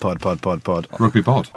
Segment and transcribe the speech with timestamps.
[0.00, 0.86] Pod, pod, pod, pod.
[0.98, 1.50] Rugby pod.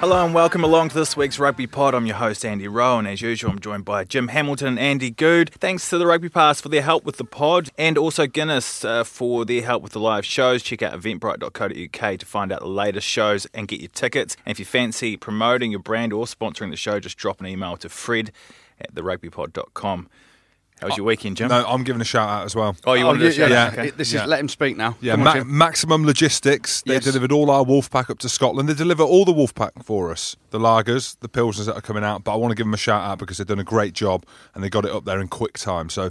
[0.00, 1.94] Hello and welcome along to this week's Rugby Pod.
[1.94, 5.10] I'm your host Andy Rowe, and as usual, I'm joined by Jim Hamilton and Andy
[5.10, 5.50] Goode.
[5.50, 9.04] Thanks to the Rugby Pass for their help with the pod, and also Guinness uh,
[9.04, 10.64] for their help with the live shows.
[10.64, 14.36] Check out eventbrite.co.uk to find out the latest shows and get your tickets.
[14.44, 17.76] And if you fancy promoting your brand or sponsoring the show, just drop an email
[17.76, 18.32] to Fred
[18.80, 20.08] at therugbypod.com.
[20.80, 21.48] How was your weekend, Jim?
[21.48, 22.76] No, I'm giving a shout out as well.
[22.86, 23.64] Oh, you Oh, wanted to yeah, shout yeah.
[23.64, 23.72] out?
[23.72, 23.90] Okay.
[23.90, 24.22] This Yeah.
[24.22, 24.96] is let him speak now.
[25.00, 26.82] Yeah, Come on, ma- maximum logistics.
[26.82, 27.04] They Yes.
[27.04, 28.68] delivered all our wolf pack up to Scotland.
[28.68, 32.04] They deliver all the wolf pack for us, the lagers, the pilsners that are coming
[32.04, 32.22] out.
[32.24, 34.24] But I want to give them a shout out because they've done a great job
[34.54, 35.90] and they got it up there in quick time.
[35.90, 36.10] So,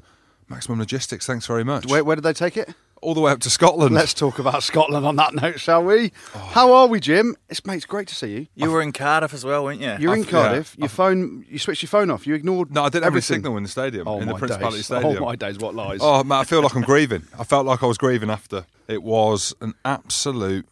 [0.49, 1.25] maximum logistics.
[1.25, 1.86] Thanks very much.
[1.88, 2.73] Where, where did they take it?
[3.02, 3.94] All the way up to Scotland.
[3.96, 6.12] Let's talk about Scotland on that note, shall we?
[6.36, 6.40] Oh.
[6.40, 7.36] How are we, Jim?
[7.50, 8.48] It's mate, it's great to see you.
[8.56, 9.96] You were in Cardiff as well, weren't you?
[10.00, 10.76] You're in I've- Cardiff.
[10.78, 12.26] yeah, Your phone, you switched your phone off.
[12.28, 12.72] You ignored.
[12.73, 14.92] no, I didn't have any signal in the stadium, Oh in the my Principality days.
[14.92, 15.23] Oh, stadium.
[15.23, 16.00] Oh my days, what lies?
[16.02, 17.23] Oh, man, I feel like I'm grieving.
[17.38, 18.66] I felt like I was grieving after.
[18.88, 20.66] It was an absolute.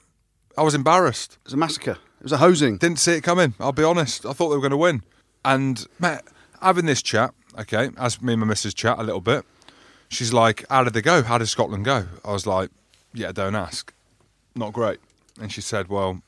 [0.57, 1.33] I was embarrassed.
[1.41, 1.97] It was a massacre.
[2.19, 2.77] It was a hosing.
[2.77, 3.53] Didn't see it coming.
[3.59, 4.25] I'll be honest.
[4.25, 5.03] I thought they were going to win.
[5.43, 6.21] And mate,
[6.61, 9.45] having this chat, okay, as me and my missus chat a little bit,
[10.09, 11.23] she's like, "How did they go?
[11.23, 12.69] How did Scotland go?" I was like,
[13.13, 13.93] "Yeah, don't ask.
[14.55, 14.99] Not great."
[15.41, 16.21] And she said, "Well."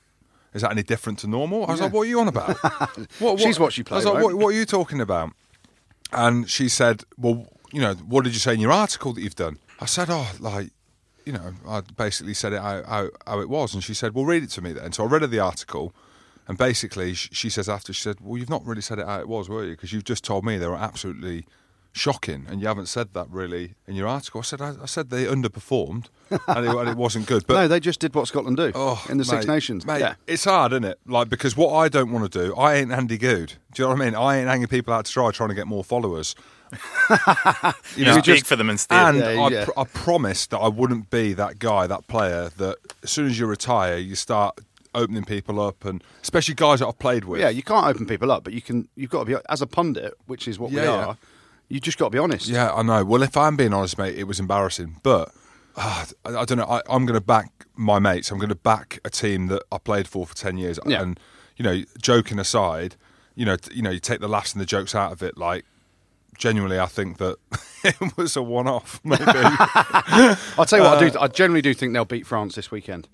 [0.53, 1.67] Is that any different to normal?
[1.67, 1.86] I was Yeah.
[1.86, 2.58] like, "What are you on about?"
[3.20, 5.31] what, She's watched you I was like, what, "What are you talking about?"
[6.11, 9.36] And she said, "Well, you know, what did you say in your article that you've
[9.36, 10.72] done?" I said, "Oh, like,
[11.25, 14.25] you know, I basically said it how, how, how it was." And she said, "Well,
[14.25, 15.94] read it to me then." So I read her the article,
[16.48, 19.28] and basically, she says after, she said, "Well, you've not really said it how it
[19.28, 19.72] was, were you?
[19.72, 21.45] Because you've just told me they were absolutely
[21.98, 25.09] shocking, and you haven't said that really in your article." I said, "I, I said
[25.09, 28.58] they underperformed, and it, and it wasn't good." But no, they just did what Scotland
[28.58, 29.86] do Oh, in the Six Nations.
[29.86, 30.16] Mate, yeah.
[30.28, 31.00] it's hard, isn't it?
[31.06, 33.54] Like because what I don't want to do, I ain't Andy Goode.
[33.73, 34.16] Do you know what I mean?
[34.16, 36.36] I ain't hanging people out to dry trying to get more followers.
[37.95, 39.16] You know, speak for them instead.
[39.16, 39.66] And Yeah, I, yeah.
[39.66, 43.39] pr- I promised that I wouldn't be that guy, that player that as soon as
[43.39, 44.59] you retire, you start
[44.94, 47.39] opening people up, and especially guys that I've played with.
[47.42, 48.88] Yeah, you can't open people up, but you can.
[48.95, 50.83] You've got to be as a pundit, which is what we are.
[50.83, 51.14] yeah.
[51.70, 52.48] You just got to be honest.
[52.48, 53.04] Yeah, I know.
[53.04, 55.00] Well, if I'm being honest, mate, it was embarrassing.
[55.04, 55.32] But
[55.76, 56.66] ah, I, I don't know.
[56.66, 58.32] I, I'm going to back my mates.
[58.32, 60.80] I'm going to back a team that I played for for ten years.
[60.86, 61.02] Yeah.
[61.02, 61.20] And
[61.58, 62.95] you know, joking aside,
[63.36, 65.38] you know, you know, you take the laughs and the jokes out of it.
[65.38, 65.66] Like,
[66.38, 67.36] genuinely, I think that
[67.83, 69.02] it was a one-off.
[69.04, 71.02] Maybe I'll tell you what.
[71.04, 71.20] I Uh, do.
[71.20, 73.08] I generally do think they'll beat France this weekend.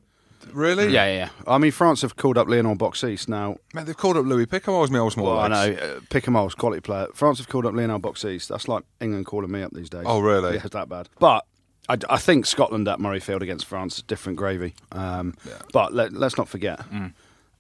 [0.52, 0.86] Really?
[0.92, 1.16] Yeah, yeah.
[1.16, 1.30] yeah.
[1.48, 3.58] I mean, France have called up Leonard Beauxis now.
[3.74, 4.76] Mate, they've called up Louis Pickham.
[4.76, 5.00] I was me.
[5.00, 5.16] I was.
[5.16, 5.74] Well, I know.
[5.74, 7.08] Uh, Picamoles, quality player.
[7.14, 8.48] France have called up Leonard Beauxis.
[8.48, 10.04] That's like England calling me up these days.
[10.06, 10.56] Oh, really?
[10.56, 11.09] Yeah, it's that bad.
[11.20, 11.46] But
[11.90, 14.74] I, I think Scotland at Murrayfield against France is different gravy.
[14.92, 15.36] Um,
[15.72, 17.14] But let, let's not forget, Mm.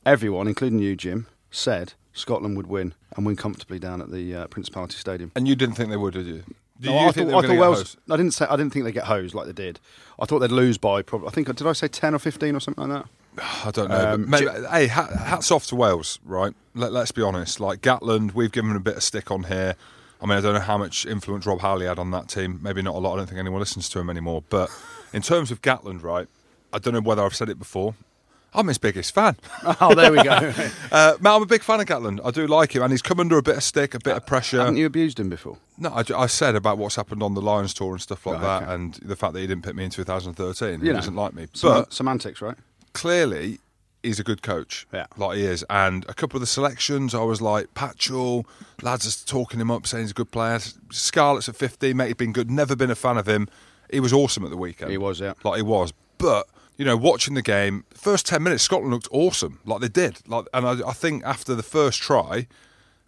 [0.05, 4.47] everyone, including you, Jim, said Scotland would win and win comfortably down at the uh,
[4.47, 5.31] Principality Stadium.
[5.35, 6.43] And you didn't think they would, did you?
[6.79, 7.97] Did No, you I think thought, they I thought Wales.
[8.09, 8.45] I didn't say.
[8.49, 9.79] I didn't think they'd get hosed like they did.
[10.19, 11.27] I thought they'd lose by probably.
[11.27, 13.43] I think did I say ten or fifteen or something like that?
[13.65, 14.13] I don't know.
[14.13, 16.53] Um, but maybe, hey, hats off to Wales, right?
[16.75, 17.59] Let, let's be honest.
[17.59, 19.75] Like Gatland, we've given a bit of stick on here.
[20.21, 22.59] I mean, I don't know how much influence Rob Howley had on that team.
[22.63, 23.15] Maybe not a lot.
[23.15, 24.43] I don't think anyone listens to him anymore.
[24.49, 24.69] But
[25.11, 26.27] in terms of Gatland, right?
[26.71, 27.93] I don't know whether I've said it before.
[28.55, 29.35] I'm his biggest fan.
[29.81, 30.53] Oh, there we go.
[30.91, 32.19] Uh, mate, I'm a big fan of Gatland.
[32.23, 34.25] I do like him, and he's come under a bit of stick, a bit of
[34.27, 34.59] pressure.
[34.59, 35.57] Haven't you abused him before?
[35.77, 38.41] No, I, I said about what's happened on the Lions tour and stuff like Right,
[38.59, 38.73] that, okay.
[38.73, 40.81] and the fact that he didn't pick me in 2013.
[40.81, 42.55] He know, doesn't like me, but semantics, right?
[42.93, 43.59] clearly
[44.03, 44.85] he's a good coach.
[44.93, 45.07] Yeah.
[45.17, 45.63] Like he is.
[45.69, 48.45] And a couple of the selections, I was like, Patchell,
[48.81, 50.59] lads are talking him up, saying he's a good player.
[50.91, 52.51] Scarlett's at 15, mate, he'd been good.
[52.51, 53.47] Never been a fan of him.
[53.91, 54.91] He was awesome at the weekend.
[54.91, 55.33] He was, yeah.
[55.43, 55.93] Like he was.
[56.17, 56.47] But,
[56.77, 59.59] you know, watching the game, first 10 minutes, Scotland looked awesome.
[59.65, 60.19] Like they did.
[60.27, 62.47] Like, And I, I think after the first try,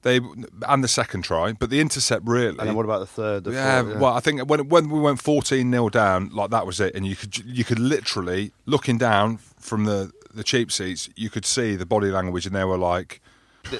[0.03, 0.19] they
[0.67, 2.49] and the second try, but the intercept really.
[2.59, 3.43] And then what about the third?
[3.43, 6.67] The Yeah, fourth, well, I think when when we went fourteen 0 down, like that
[6.67, 11.09] was it, and you could you could literally looking down from the the cheap seats,
[11.15, 13.19] you could see the body language, and they were like,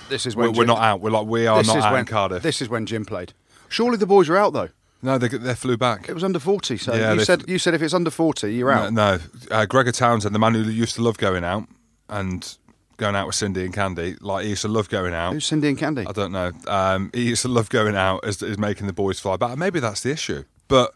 [0.09, 1.01] this is "We're, when we're Jim- not out.
[1.01, 3.05] We're like we are this not is out when in Cardiff." This is when Jim
[3.05, 3.33] played.
[3.69, 4.69] Surely the boys are out though.
[5.01, 6.09] No, they they flew back.
[6.09, 6.77] It was under forty.
[6.77, 8.91] So Yeah, you said you said if it's under forty, you're out.
[8.93, 9.19] no.
[9.51, 11.67] Uh, Gregor Townsend, the man who used to love going out
[12.09, 12.57] and
[12.97, 15.33] going out with Cindy and Candy, like he used to love going out.
[15.33, 16.05] Who's Cindy and Candy?
[16.07, 16.51] I don't know.
[16.67, 19.57] Um, he used to love going out as, as making the boys fly back.
[19.57, 20.45] Maybe that's the issue.
[20.67, 20.93] But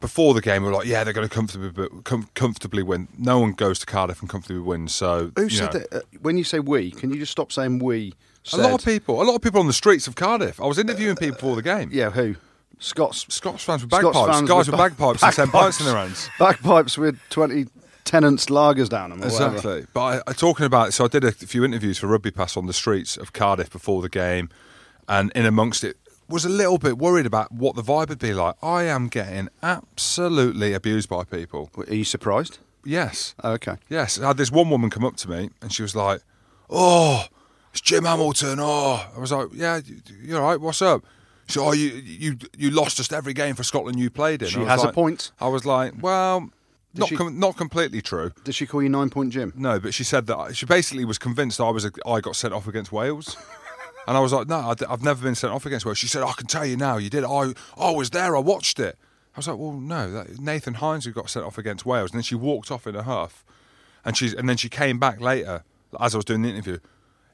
[0.00, 3.08] before the game, we were like, yeah, they're going to comfortably com- comfortably win.
[3.16, 4.94] No one goes to Cardiff and comfortably wins.
[4.94, 5.80] So Who said know.
[5.80, 5.92] that?
[5.94, 8.12] Uh, when you say we, can you just stop saying we?
[8.52, 10.60] A lot of people, a lot of people on the streets of Cardiff.
[10.60, 11.90] I was interviewing people before the game.
[11.92, 12.34] Yeah, who?
[12.82, 13.26] Scots.
[13.28, 15.62] Scots fans with Scots bagpipes, fans guys with with ba- bagpipes and ten bagpipes.
[15.62, 16.30] pints in their hands.
[16.38, 17.66] Bagpipes with twenty
[18.04, 19.22] Tennent's lagers down them.
[19.22, 19.86] Exactly.
[19.92, 22.66] But I, I talking about so I did a few interviews for Rugby Pass on
[22.66, 24.48] the streets of Cardiff before the game,
[25.08, 25.96] and in amongst it,
[26.28, 28.56] was a little bit worried about what the vibe would be like.
[28.62, 31.70] I am getting absolutely abused by people.
[31.76, 32.58] Are you surprised?
[32.84, 33.34] Yes.
[33.44, 33.76] Oh, okay.
[33.88, 36.20] Yes, I had this one woman come up to me and she was like,
[36.68, 37.26] "Oh,
[37.70, 39.80] it's Jim Hamilton." Oh, I was like, "Yeah,
[40.20, 40.60] you're right?
[40.60, 41.04] What's up?"
[41.46, 44.48] She said, "Oh, you you you lost just every game for Scotland you played in."
[44.48, 45.32] She has a like- point.
[45.40, 46.50] I was like, "Well,
[46.94, 49.52] not she- com- not completely true." Did she call you nine point Jim?
[49.56, 52.54] No, but she said that she basically was convinced I was a, I got sent
[52.54, 53.36] off against Wales.
[54.04, 55.96] And I was like, no, I d- I've never been sent off against Wales.
[55.96, 57.22] She said, I can tell you now, you did.
[57.22, 58.98] I, I was there, I watched it.
[59.36, 62.10] I was like, well, no, that, Nathan Hines who got sent off against Wales.
[62.10, 63.44] And then she walked off in a huff.
[64.04, 65.62] And, she's, and then she came back later,
[66.00, 66.78] as I was doing the interview.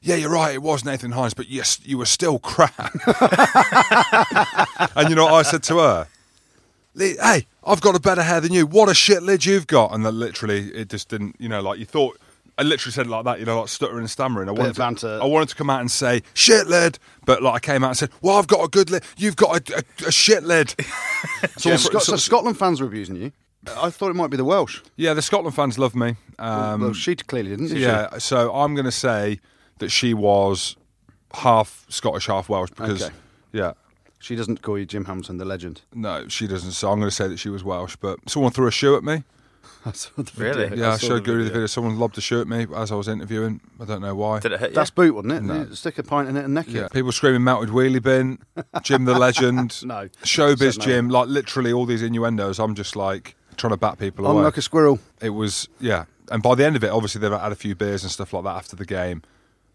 [0.01, 2.73] Yeah, you're right, it was Nathan Hines, but yes, you were still crap.
[4.95, 6.07] and you know what I said to her?
[6.97, 8.65] Hey, I've got a better hair than you.
[8.65, 9.93] What a shit lid you've got.
[9.93, 12.17] And then literally, it just didn't, you know, like you thought.
[12.57, 14.49] I literally said it like that, you know, like stuttering and stammering.
[14.49, 15.17] I wanted, banter.
[15.19, 17.89] To, I wanted to come out and say shit lid, but like I came out
[17.91, 19.03] and said, "Well, I've got a good lid.
[19.15, 20.75] You've got a, a, a shit lid."
[21.57, 23.31] so, Scot- so Scotland fans were abusing you.
[23.77, 24.81] I thought it might be the Welsh.
[24.97, 26.15] yeah, the Scotland fans love me.
[26.37, 27.67] Um, well, she clearly didn't.
[27.67, 27.83] Did she?
[27.83, 29.39] yeah, so I'm going to say
[29.79, 30.75] that she was
[31.33, 33.13] half Scottish, half Welsh because, Okay.
[33.51, 33.73] yeah,
[34.19, 35.81] She doesn't call you Jim Hamilton, the legend.
[35.93, 36.71] no, she doesn't.
[36.71, 37.95] So I'm going to say that she was Welsh.
[37.95, 39.23] But someone threw a shoe at me.
[39.85, 40.67] I saw the Really?
[40.69, 40.85] video.
[40.85, 41.53] Yeah, I, saw showed Guru the video.
[41.53, 41.65] video.
[41.67, 43.61] Someone lobbed a shoe at me as I was interviewing.
[43.79, 44.39] I don't know why.
[44.39, 44.75] Did it hit you?
[44.75, 45.43] That's boot, wasn't it?
[45.43, 45.61] No.
[45.63, 46.91] You Stick a pint in it and neck Yeah, it.
[46.91, 48.39] people screaming melted wheelie bin,
[48.83, 50.09] Jim the legend, No.
[50.23, 50.85] showbiz Said no.
[50.85, 52.59] Jim, like literally all these innuendos.
[52.59, 54.43] I'm just like trying to bat people I'm away.
[54.43, 54.99] like a squirrel.
[55.21, 58.03] It was yeah, and by the end of it, obviously they've had a few beers
[58.03, 59.21] and stuff like that after the game.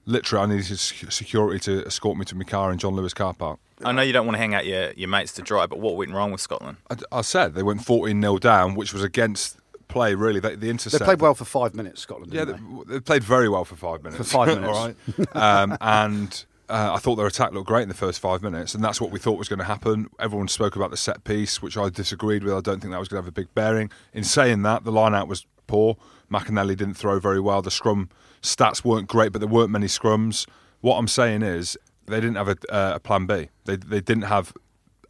[0.07, 3.59] Literally, I needed security to escort me to my car in John Lewis car park.
[3.85, 5.97] I know you don't want to hang out your, your mates to dry, but what
[5.97, 6.77] went wrong with Scotland?
[6.91, 9.59] I, I said they went 14 0 down, which was against
[9.89, 10.41] play really.
[10.41, 11.05] They, the They intercept.
[11.05, 12.33] played well for five minutes, Scotland.
[12.33, 14.19] Yeah, Didn't they, they played very well for five minutes.
[14.19, 14.67] For five minutes.
[14.79, 15.37] all right.
[15.37, 18.83] Um, and uh, I thought their attack looked great in the first five minutes, and
[18.85, 20.09] that's what we thought was going to happen.
[20.21, 22.55] Everyone spoke about the set piece, which I disagreed with.
[22.55, 23.91] I don't think that was going to have a big bearing.
[24.13, 25.97] In saying that, the line out was poor.
[26.33, 27.61] McInally didn't throw very well.
[27.63, 28.09] The scrum
[28.45, 30.47] stats weren't great, but there weren't many scrums.
[30.81, 31.77] What I'm saying is
[32.07, 33.49] they didn't have a, uh, a plan B.
[33.65, 34.53] They, they didn't have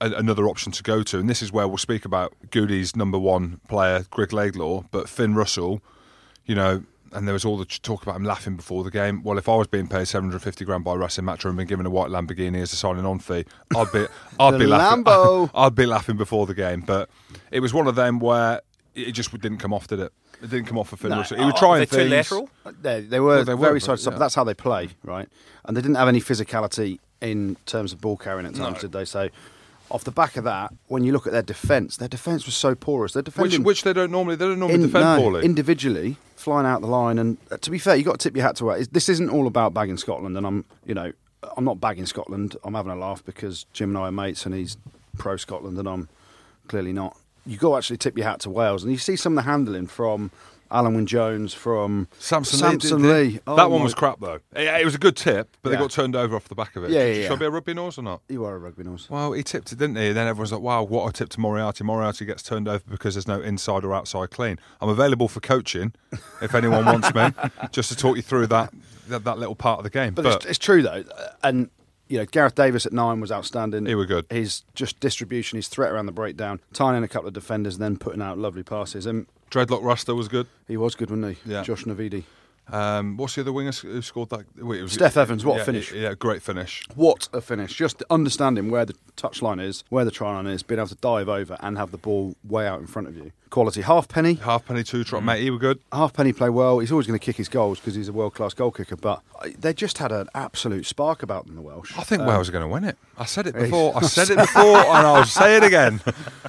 [0.01, 1.19] a, another option to go to.
[1.19, 5.35] And this is where we'll speak about Goody's number one player, Greg Laidlaw, but Finn
[5.35, 5.83] Russell,
[6.47, 9.23] you know, and there was all the talk about him laughing before the game.
[9.23, 11.91] Well, if I was being paid 750 grand by Racing Metro and been given a
[11.91, 13.45] white Lamborghini as a signing on fee,
[13.77, 14.07] I'd be,
[14.41, 15.05] I'd be laughing.
[15.05, 15.51] Lambo.
[15.55, 16.81] I'd be laughing before the game.
[16.81, 17.09] But
[17.53, 18.63] it was one of them where
[18.95, 20.13] it just didn't come off, did it?
[20.45, 21.23] It didn't come off for Finn No.
[21.23, 22.11] He was trying they're too things.
[22.11, 22.51] lateral?
[22.83, 24.17] They, they were Well, they were, very but, side to side, yeah.
[24.17, 25.29] but that's how they play, right?
[25.65, 29.05] And they didn't have any physicality in terms of ball carrying at times, did they?
[29.07, 29.31] So,
[29.91, 32.75] off the back of that, when you look at their defence, their defence was so
[32.75, 33.13] porous.
[33.13, 35.45] They're Which, which they don't normally they don't normally in- defend no, poorly.
[35.45, 37.19] individually, flying out the line.
[37.19, 38.93] And uh, to be fair, you got to tip your hat to it.
[38.93, 41.13] This isn't all about bagging Scotland, and I'm, you know,
[41.57, 42.57] I'm not bagging Scotland.
[42.65, 44.77] I'm having a laugh because Jim and I are mates, and he's
[45.17, 46.09] pro Scotland, and I'm
[46.69, 47.17] clearly not.
[47.47, 49.51] You got to actually tip your hat to Wales, and you see some of the
[49.51, 50.31] handling from
[50.71, 53.09] Alun Wyn Jones, from Samson, Samson Lee.
[53.09, 53.41] Lee.
[53.47, 54.41] Oh that one was crap though.
[54.57, 56.85] Yeah, it was a good tip, but they got turned over off the back of
[56.85, 56.91] it.
[56.91, 57.33] Yeah, yeah, Should yeah.
[57.33, 58.23] I be a rugby nose or not?
[58.29, 59.09] You are a rugby nose.
[59.09, 60.09] Well, he tipped it, didn't he?
[60.09, 61.85] And then everyone's like, wow, what a tip to Moriarty.
[61.85, 64.59] Moriarty gets turned over because there's no inside or outside clean.
[64.81, 65.93] I'm available for coaching
[66.43, 67.29] if anyone wants me,
[67.71, 68.73] just to talk you through that,
[69.09, 70.15] that, that little part of the game.
[70.15, 71.05] But, But, it's, it's true though,
[71.43, 71.71] and
[72.09, 73.87] you know Gareth Davies at nine was outstanding.
[73.87, 74.27] He were good.
[74.31, 77.83] His just distribution, his threat around the breakdown, tying in a couple of defenders, and
[77.83, 79.07] then putting out lovely passes.
[79.07, 80.47] And Dreadlock Rasta was good.
[80.67, 81.53] he was good, wasn't he?
[81.53, 81.63] Yeah.
[81.63, 82.25] Josh Navidi.
[82.73, 84.45] Um, what's the other winger who scored that?
[84.57, 85.93] Wait, it was, Steff Evans, what a finish.
[85.93, 86.83] Yeah, great finish.
[86.95, 87.75] What a finish!
[87.75, 91.29] Just understanding where the touchline is, where the try line is, being able to dive
[91.29, 93.33] over and have the ball way out in front of you.
[93.51, 93.83] Quality.
[93.83, 94.35] Halfpenny.
[94.35, 95.43] Half penny two trot, mate.
[95.43, 95.79] He were good.
[95.93, 96.79] Halfpenny play well.
[96.81, 98.97] He's always going to kick his goals because he's a world class goal kicker.
[98.97, 101.97] But uh, they just had an absolute spark about them, the Welsh.
[101.99, 102.97] I think Um, Wales are going to win it.
[103.19, 103.97] I said it before.
[103.97, 106.01] I said it before, and I'll say it again.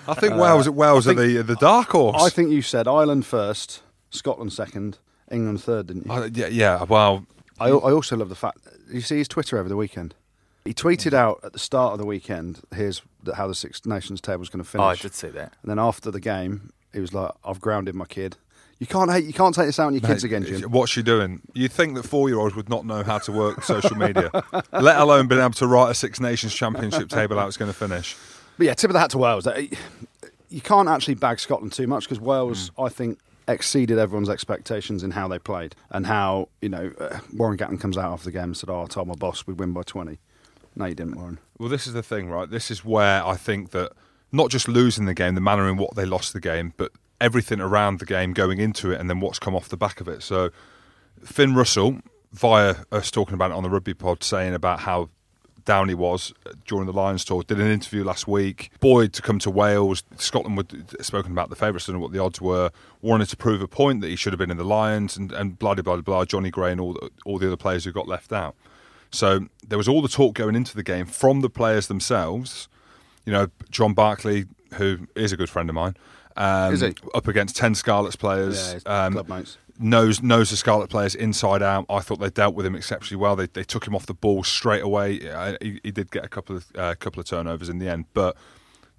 [0.07, 2.23] I think Wales, Wales Uh, I are the the dark horse.
[2.23, 4.97] I think you said Ireland first, Scotland second,
[5.31, 6.11] England third, didn't you?
[6.11, 6.83] I- yeah, yeah.
[6.83, 7.25] Well,
[7.59, 8.59] I, I also love the fact.
[8.91, 10.13] You see his Twitter over the weekend.
[10.65, 13.01] He tweeted out at the start of the weekend, "Here's
[13.35, 15.53] how the Six Nations table is going to Oh, I finish." did see that.
[15.61, 18.37] and then after the game, he was like, "I've grounded my kid."
[18.79, 19.23] You can't hate.
[19.23, 20.63] You can't take this out on your kids again, Jim.
[20.69, 21.41] What's she doing?
[21.53, 24.29] You'd think that four year olds would not know how to work social media,
[24.73, 27.77] let alone being able to write a Six Nations Championship table out it's going to
[27.77, 28.17] finish.
[28.57, 29.47] But yeah, tip of the hat to Wales.
[29.47, 29.61] Uh,
[30.49, 32.83] You can't actually bag Scotland too much because Wales, Hmm.
[32.83, 37.57] I think, exceeded everyone's expectations in how they played and how you know uh, Warren
[37.57, 39.73] Gatland comes out after the game and said, "Oh, I told my boss we'd win
[39.73, 40.19] by 20.
[40.75, 41.39] No, you didn't, Warren.
[41.57, 42.49] Well, this is the thing, right?
[42.49, 43.93] This is where I think that
[44.31, 47.61] not just losing the game, the manner in what they lost the game, but everything
[47.61, 50.21] around the game going into it and then what's come off the back of it.
[50.21, 50.49] So,
[51.23, 51.99] Finn Russell,
[52.33, 55.09] via us talking about it on the rugby pod, saying about how
[55.65, 56.33] down he was
[56.65, 57.43] during the Lions tour.
[57.43, 58.71] Did an interview last week.
[58.79, 60.03] Boyd to come to Wales.
[60.17, 60.65] Scotland were
[61.03, 62.71] spoken about the favourites and what the odds were.
[63.01, 65.59] Wanted to prove a point that he should have been in the Lions and, and
[65.59, 66.25] blah, blah, blah, blah.
[66.25, 68.55] Jonny Gray and all the, all the other players who got left out.
[69.11, 72.67] So there was all the talk going into the game from the players themselves.
[73.25, 74.45] You know, John Barclay,
[74.75, 75.95] who is a good friend of mine,
[76.37, 76.93] um, Is he?
[77.13, 78.75] up against 10 Scarlets players.
[78.85, 79.57] Yeah, um, club mates.
[79.77, 81.85] Knows knows the Scarlet players inside out.
[81.89, 83.35] I thought they dealt with him exceptionally well.
[83.35, 85.19] They they took him off the ball straight away.
[85.61, 88.37] He, he did get a couple of uh, couple of turnovers in the end, but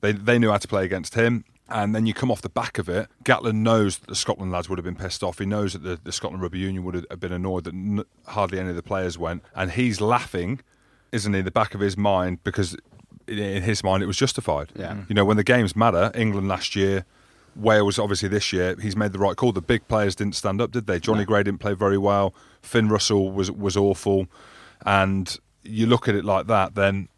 [0.02, 1.44] they they knew how to play against him.
[1.68, 3.08] And then you come off the back of it.
[3.24, 5.38] Gatland knows that the Scotland lads would have been pissed off.
[5.40, 8.60] He knows that the, the Scotland Rugby Union would have been annoyed that n- hardly
[8.60, 9.42] any of the players went.
[9.54, 10.60] And he's laughing,
[11.10, 12.76] isn't he, in the back of his mind because
[13.26, 14.70] in- in his mind it was justified.
[14.76, 14.98] Yeah.
[15.08, 17.04] You know, when the games matter, England last year,
[17.56, 19.52] Wales obviously this year, he's made the right call.
[19.52, 21.00] The big players didn't stand up, did they?
[21.00, 22.34] Jonny Gray didn't play very well.
[22.62, 24.26] Finn Russell was was awful.
[24.84, 27.08] And you look at it like that, then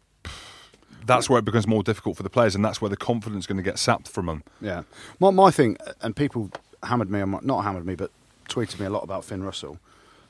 [1.05, 3.47] that's where it becomes more difficult for the players, and that's where the confidence is
[3.47, 4.43] going to get sapped from them.
[4.61, 4.83] Yeah.
[5.19, 6.51] My, my thing, and people
[6.83, 8.11] hammered me, on my- not hammered me, but
[8.47, 9.79] tweeted me a lot about Finn Russell,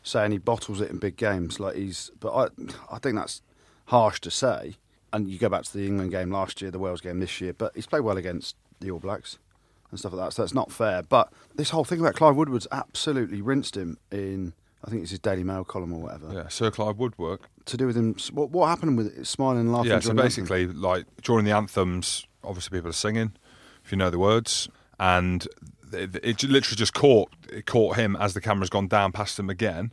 [0.03, 1.59] saying he bottles it in big games.
[1.59, 2.47] Like he's, but I,
[2.91, 3.41] I think that's
[3.85, 4.75] harsh to say.
[5.11, 7.53] And you go back to the England game last year, the Wales game this year,
[7.53, 9.37] but he's played well against the All Blacks
[9.91, 10.33] and stuff like that.
[10.33, 11.01] So that's not fair.
[11.03, 14.53] But this whole thing about Clive Woodward's absolutely rinsed him in,
[14.85, 17.49] I think it's his Daily Mail column or whatever, Yeah, Sir Clive Woodwork.
[17.65, 18.15] to do with him.
[18.33, 19.25] What, what happened with it?
[19.27, 19.91] smiling and laughing?
[19.91, 23.33] Yeah, so basically, like during the anthems, obviously people are singing,
[23.83, 24.69] if you know the words,
[24.99, 25.47] and
[25.91, 29.49] it, it literally just caught it caught him as the camera's gone down past him
[29.49, 29.91] again,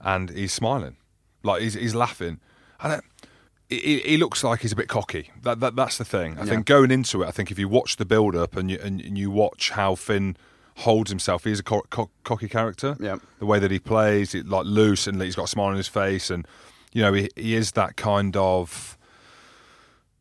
[0.00, 0.96] and he's smiling,
[1.42, 2.40] like he's he's laughing,
[2.80, 3.00] and it,
[3.68, 5.30] he, he looks like he's a bit cocky.
[5.42, 6.36] That, that that's the thing.
[6.38, 6.50] I Yeah.
[6.50, 9.00] think going into it, I think if you watch the build up and you and,
[9.00, 10.36] and you watch how Finn
[10.80, 12.96] holds himself, he's a co- co- cocky character.
[13.00, 13.16] Yeah.
[13.38, 15.88] the way that he plays, it, like loose, and he's got a smile on his
[15.88, 16.46] face, and
[16.92, 18.95] you know he, he is that kind of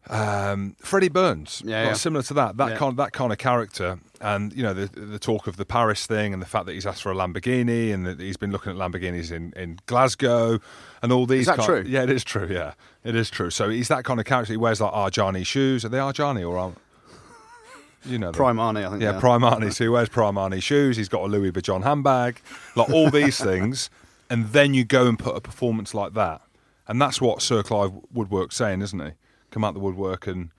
[0.09, 1.93] um, Freddie Burns, Yeah, yeah.
[1.93, 2.77] similar to that, that Yeah.
[2.77, 6.33] kind that kind of character, and you know the the talk of the Paris thing,
[6.33, 8.77] and the fact that he's asked for a Lamborghini, and that he's been looking at
[8.77, 10.59] Lamborghinis in, in Glasgow,
[11.01, 11.47] and all these.
[11.47, 11.83] that kind- true?
[11.87, 12.47] Yeah, it is true.
[12.49, 13.49] Yeah, it is true.
[13.49, 14.53] So he's that kind of character.
[14.53, 15.83] He wears like Arjani shoes.
[15.85, 16.57] Are they Arjani or?
[16.57, 16.73] Ar-
[18.07, 18.31] You know.
[18.31, 19.01] Prime Arnie, I think.
[19.01, 19.19] Yeah, are.
[19.19, 19.73] Prime Arnie.
[19.73, 20.95] So he wears Prime Arnie shoes.
[20.97, 22.39] He's got a Louis Vuitton handbag,
[22.75, 23.89] like all these things,
[24.29, 26.41] and then you go and put a performance like that,
[26.87, 29.11] and that's what Sir Clive Woodwork's saying, isn't he?
[29.55, 30.49] Come out the woodwork and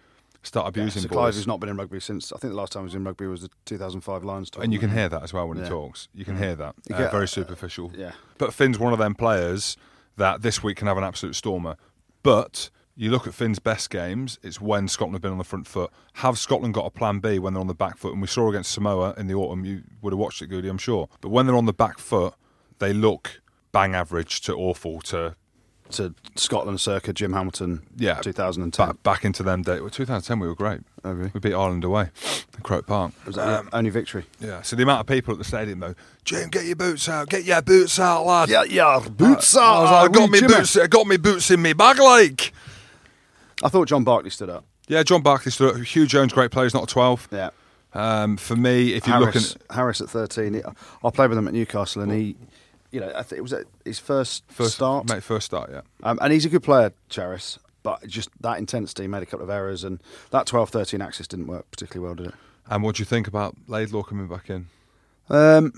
[0.43, 1.15] start Yeah, abusing Sir boys.
[1.17, 3.05] Clive has not been in rugby since I think the last time he was in
[3.05, 4.63] rugby was the 2005 Lions tour.
[4.63, 5.65] and you can hear that as well when Yeah.
[5.65, 6.09] he talks.
[6.15, 6.75] You can hear that.
[6.91, 7.93] Uh, get- very superficial.
[7.95, 8.13] Yeah.
[8.39, 9.77] But Finn's one of them players
[10.17, 11.77] that this week can have an absolute stormer.
[12.23, 15.67] But you look at Finn's best games, it's when Scotland have been on the front
[15.67, 15.91] foot.
[16.15, 18.15] Have Scotland got a plan B when they're on the back foot?
[18.15, 20.79] And we saw against Samoa in the autumn, you would have watched it, Goody, I'm
[20.79, 21.11] sure.
[21.21, 22.33] But when they're on the back foot,
[22.79, 25.37] they look bang average to awful to
[25.93, 27.83] to Scotland circa Jim Hamilton.
[27.97, 28.15] Yeah.
[28.21, 28.87] 2010.
[28.87, 29.81] back, back into them days.
[29.81, 30.81] Well, 2010, we were great.
[31.05, 31.31] Oh, really?
[31.33, 32.11] We beat Ireland away
[32.57, 33.13] at Croke Park.
[33.27, 34.25] Was that your only victory?
[34.41, 37.29] Yeah, so the amount of people at the stadium though, Jim, get your boots out,
[37.29, 38.49] get your boots out, lad.
[38.49, 39.01] Yeah, yeah.
[39.09, 39.93] Boots I, I, was out.
[40.03, 40.55] like, I got me Jimmy.
[40.55, 40.77] boots.
[40.77, 42.53] I got me boots in me bag, like.
[43.63, 44.65] I thought John Barclay stood up.
[44.89, 45.81] Yeah, John Barclay stood up.
[45.81, 46.67] Huw Jones, great player.
[46.67, 47.29] He's not a twelve.
[47.33, 47.51] Yeah.
[47.95, 50.55] Um, for me, if you're Harris, looking Harris at 13.
[50.55, 50.63] He-
[51.03, 52.37] I played with him at Newcastle, and he,
[52.97, 53.53] you know, I think it was
[53.85, 55.07] his first, first start.
[55.07, 55.83] mate, first start, yeah.
[56.03, 59.51] Um, and he's a good player, Charis, but just that intensity made a couple of
[59.51, 62.35] errors, and that 12 13 axis didn't work particularly well, did it?
[62.71, 64.69] And what do you think about Laidlaw coming back in?
[65.29, 65.75] Um,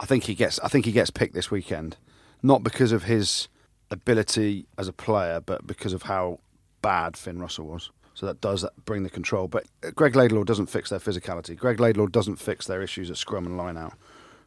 [0.00, 0.58] I think he gets.
[0.60, 1.98] I think he gets picked this weekend,
[2.42, 3.48] not because of his
[3.90, 6.38] ability as a player, but because of how
[6.80, 7.90] bad Finn Russell was.
[8.14, 9.46] So that does bring the control.
[9.46, 11.54] But Greg Laidlaw doesn't fix their physicality.
[11.54, 13.92] Greg Laidlaw doesn't fix their issues at scrum and line out.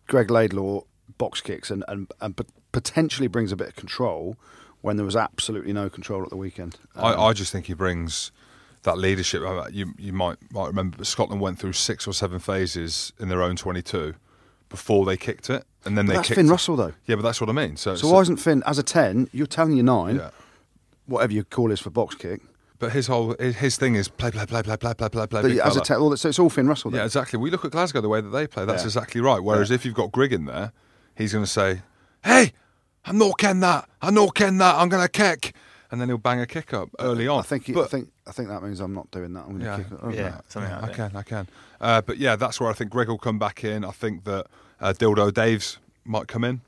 [0.07, 0.81] Greg Laidlaw
[1.17, 2.39] box kicks and, and, and
[2.71, 4.37] potentially brings a bit of control
[4.81, 6.77] when there was absolutely no control at the weekend.
[6.95, 8.31] Um, I, I just think he brings
[8.83, 9.41] that leadership.
[9.41, 13.41] Uh, You you might might remember Scotland went through six or seven phases in their
[13.41, 14.13] own twenty two
[14.69, 16.37] before they kicked it, and then but they that's kicked.
[16.37, 16.93] Finn Russell though.
[17.05, 17.75] Yeah, but that's what I mean.
[17.77, 19.29] So, So why isn't Finn as a ten?
[19.31, 20.29] You're telling your nine, Yeah.
[21.07, 22.41] whatever you call this for box kick.
[22.79, 25.41] But his whole his, thing is play play play play play play play play.
[25.41, 26.09] But as a fella.
[26.09, 26.91] well, so it's all Finn Russell.
[26.91, 26.99] Then.
[26.99, 27.39] Yeah, exactly.
[27.39, 28.65] We look at Glasgow the way that they play.
[28.65, 28.87] That's Yeah.
[28.87, 29.39] exactly right.
[29.43, 29.75] Whereas Yeah.
[29.75, 30.71] if you've got Grig in there,
[31.17, 31.81] he's going to say,
[32.23, 32.53] "Hey,
[33.05, 33.89] I'm not ken that.
[34.01, 34.75] I'm not ken that.
[34.75, 35.53] I'm going to kick,"
[35.91, 37.39] and then he'll bang a kick up early on.
[37.39, 37.65] I think.
[37.65, 38.09] He, But- I think.
[38.27, 39.45] I think that means I'm not doing that.
[39.45, 39.77] I'm going to Yeah.
[39.77, 39.99] kick it.
[40.03, 40.13] over.
[40.13, 41.11] Yeah, something Yeah, like I that.
[41.11, 41.47] can, I can.
[41.79, 43.85] Uh, but yeah, that's where I think Greg will come back in.
[43.85, 44.47] I think that
[44.81, 46.59] uh, Dildo Dave's might come in.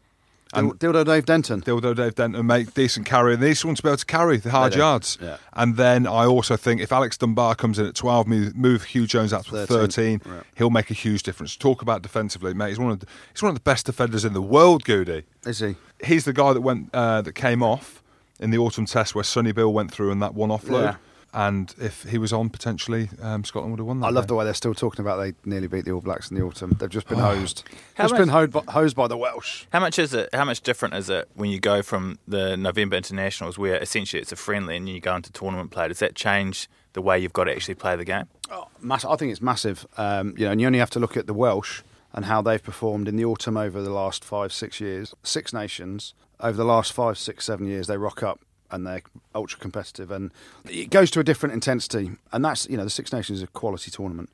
[0.54, 1.62] Dil- Dildo Dave Denton.
[1.62, 4.50] Dildo Dave Denton make decent carry, and these ones to be able to carry the
[4.50, 5.18] hard yards.
[5.22, 5.38] yeah.
[5.54, 9.06] And then I also think if Alex Dunbar comes in at twelve, move, move Huw
[9.08, 10.44] Jones out to 13, thirteen, right.
[10.56, 11.56] he'll make a huge difference.
[11.56, 12.70] Talk about defensively, mate.
[12.70, 15.24] He's one of the, he's one of the best defenders in the world, Goody.
[15.46, 15.76] Is he?
[16.04, 18.02] He's the guy that went uh, that came off
[18.40, 20.84] in the autumn test where Sonny Bill went through and that one offload.
[20.84, 20.96] Yeah.
[21.34, 24.08] And if he was on, potentially um, Scotland would have won that.
[24.08, 24.30] I love day.
[24.30, 26.72] the way they're still talking about they nearly beat the All Blacks in the autumn.
[26.80, 27.36] They've just been Oh.
[27.36, 27.64] hosed.
[27.96, 29.66] How just much- been hosed by, hosed by the Welsh.
[29.72, 30.30] How much is it?
[30.34, 34.32] How much different is it when you go from the November internationals, where essentially it's
[34.32, 35.88] a friendly, and you go into tournament play?
[35.88, 38.26] Does that change the way you've got to actually play the game?
[38.50, 39.86] Oh, mass- I think it's massive.
[39.98, 41.82] Um, you know, and you only have to look at the Welsh
[42.12, 45.14] and how they've performed in the autumn over the last five, six years.
[45.22, 48.40] Six nations over the last five, six, seven years, they rock up
[48.72, 49.02] and they're
[49.34, 50.32] ultra competitive, and
[50.66, 52.12] it goes to a different intensity.
[52.32, 54.30] And that's you know, the Six Nations is a quality tournament.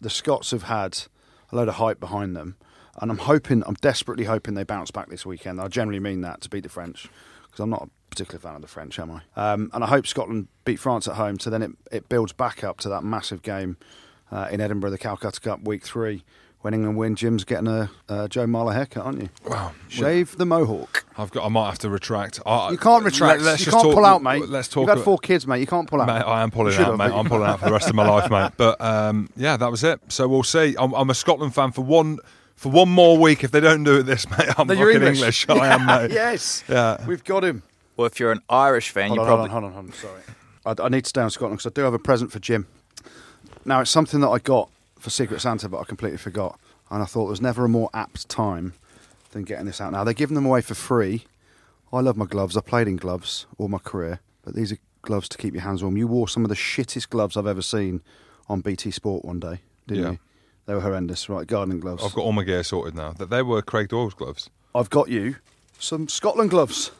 [0.00, 0.98] The Scots have had
[1.52, 2.56] a load of hype behind them,
[3.00, 5.60] and I'm hoping, I'm desperately hoping they bounce back this weekend.
[5.60, 7.08] I generally mean that to beat the French,
[7.44, 9.52] because I'm not a particular fan of the French, am I?
[9.52, 12.64] Um, and I hope Scotland beat France at home, so then it, it builds back
[12.64, 13.76] up to that massive game
[14.30, 16.24] uh, in Edinburgh, the Calcutta Cup, week three.
[16.62, 19.30] When England win, Jim's getting a uh, Joe Marler haircut, aren't you?
[19.46, 19.72] Wow.
[19.88, 21.06] Shave the mohawk.
[21.16, 21.46] I've got.
[21.46, 22.38] I might have to retract.
[22.44, 23.40] I, You can't retract.
[23.40, 24.46] Let, us you can't talk, pull out, mate.
[24.46, 24.86] Let's talk.
[24.86, 25.60] You've had four kids, mate.
[25.60, 26.06] You can't pull out.
[26.08, 27.12] Mate, I am pulling out, have, mate.
[27.12, 28.52] I'm pulling out for the rest of my life, mate.
[28.58, 30.00] But um, yeah, that was it.
[30.08, 30.76] So we'll see.
[30.78, 32.18] I'm, I'm a Scotland fan for one
[32.56, 33.42] for one more week.
[33.42, 35.48] If they don't do it this, mate, I'm No, fucking you're English.
[35.48, 36.10] I am, mate.
[36.10, 36.62] yes.
[36.68, 37.02] Yeah.
[37.06, 37.62] We've got him.
[37.96, 40.14] Well, if you're an Irish fan, Hold you on, probably hold on, hold on, hold
[40.14, 40.22] on.
[40.74, 40.82] Sorry.
[40.82, 42.66] I, I need to stay on Scotland because I do have a present for Jim.
[43.64, 44.68] Now, it's something that I got
[45.00, 46.58] for Secret Santa, but I completely forgot.
[46.90, 48.74] And I thought there was never a more apt time
[49.32, 50.04] than getting this out now.
[50.04, 51.24] They're giving them away for free.
[51.92, 52.56] I love my gloves.
[52.56, 55.82] I played in gloves all my career, but these are gloves to keep your hands
[55.82, 55.96] warm.
[55.96, 58.02] You wore some of the shittest gloves I've ever seen
[58.48, 60.10] on BT Sport one day, didn't Yeah.
[60.12, 60.18] you?
[60.66, 61.46] They were horrendous, right?
[61.46, 62.04] Gardening gloves.
[62.04, 63.12] I've got all my gear sorted now.
[63.12, 64.50] That they were Craig Doyle's gloves.
[64.74, 65.36] I've got you
[65.80, 66.92] some Scotland gloves,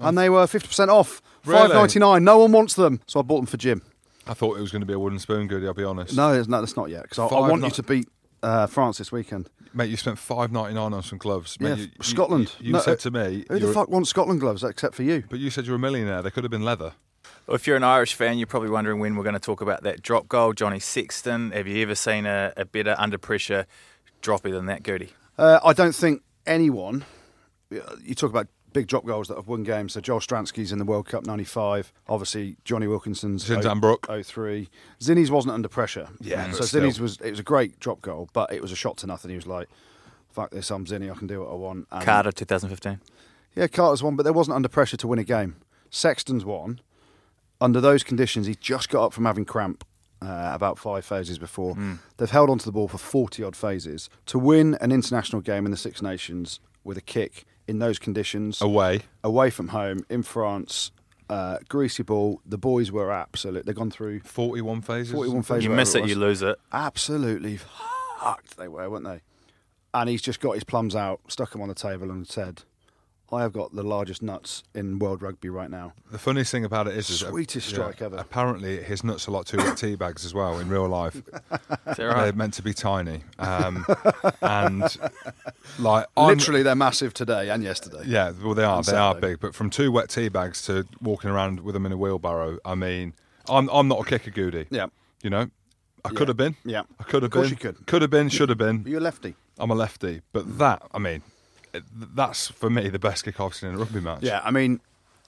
[0.00, 0.06] oh.
[0.08, 1.60] and they were fifty percent off, Really?
[1.68, 2.24] five ninety nine.
[2.24, 3.82] No one wants them, so I bought them for Jim.
[4.26, 5.66] I thought it was going to be a wooden spoon, Goody.
[5.66, 6.16] I'll be honest.
[6.16, 8.08] No, it's- no, that's not yet because I, I want ni- you to beat
[8.42, 9.48] uh, France this weekend.
[9.72, 11.58] mate, you spent five ninety nine on some gloves.
[11.60, 12.52] Mate, Yeah, you, you- Scotland.
[12.58, 15.02] You, you No, said uh, to me, Who the fuck wants Scotland gloves except for
[15.02, 15.24] you?
[15.30, 16.22] but you said you're a millionaire.
[16.22, 16.92] They could have been leather.
[17.46, 19.82] Well, if you're an Irish fan, you're probably wondering when we're going to talk about
[19.84, 21.52] that drop goal, Johnny Sexton.
[21.52, 23.66] Have you ever seen a, a better under pressure
[24.22, 25.10] droppy than that, Goody?
[25.38, 27.04] Uh, I don't think anyone.
[27.70, 29.94] You talk about big drop goals that have won games.
[29.94, 31.92] So Joel Stransky's in the World Cup '95.
[32.08, 34.06] Obviously Jonny Wilkinson's Zinzan Brooke.
[34.06, 34.68] 03.
[35.00, 36.08] Zinnies wasn't under pressure.
[36.20, 36.82] Yeah, So but still.
[36.82, 39.30] Zinnies was it was a great drop goal, but it was a shot to nothing.
[39.30, 39.68] He was like,
[40.28, 41.10] "Fuck this, I'm Zinni.
[41.10, 43.00] I can do what I want." And Carter, 2015.
[43.54, 45.56] Yeah, Carter's won, but there wasn't under pressure to win a game.
[45.90, 46.80] Sexton's won.
[47.60, 49.82] Under those conditions, he just got up from having cramp
[50.20, 51.74] uh, about five phases before.
[52.18, 54.10] They've held onto the ball for 40 odd phases.
[54.26, 58.60] To win an international game in the Six Nations with a kick in those conditions,
[58.60, 59.00] Away.
[59.24, 60.92] away from home, in France,
[61.28, 63.66] uh, greasy ball, the boys were absolute.
[63.66, 65.12] They've gone through 41 phases.
[65.12, 65.64] 41 phases.
[65.64, 66.56] You miss it, was you lose it.
[66.72, 69.20] absolutely fucked they were, weren't they?
[69.94, 72.62] And he's just got his plums out, stuck them on the table, and said,
[73.32, 76.86] "I have got the largest nuts in world rugby right now." The funniest thing about
[76.88, 78.16] it is, is Sweetest strike ever.
[78.16, 81.16] Apparently, his nuts are like two wet tea bags as well in real life.
[81.16, 81.22] Is
[81.84, 83.84] that They're meant to be tiny, um,
[84.42, 84.82] and
[85.78, 88.02] like I'm- Literally, they're massive today and yesterday.
[88.06, 88.76] Yeah, well, they are.
[88.78, 91.86] On They are big, but from two wet tea bags to walking around with them
[91.86, 93.14] in a wheelbarrow, I mean,
[93.48, 94.66] I'm I'm not a kicker goody.
[94.70, 94.86] Yeah.
[95.22, 95.50] You know,
[96.04, 96.18] I Yeah.
[96.18, 96.56] could have been.
[96.64, 96.82] Yeah.
[97.00, 97.50] I could have Of course been.
[97.50, 97.86] you could.
[97.86, 98.28] Could have been.
[98.28, 98.84] Should have been.
[98.86, 99.34] You're a lefty.
[99.58, 101.22] I'm a lefty, but that, I mean, it-
[101.92, 104.22] that's for me the best kick I've seen in a rugby match.
[104.22, 104.80] Yeah, I mean,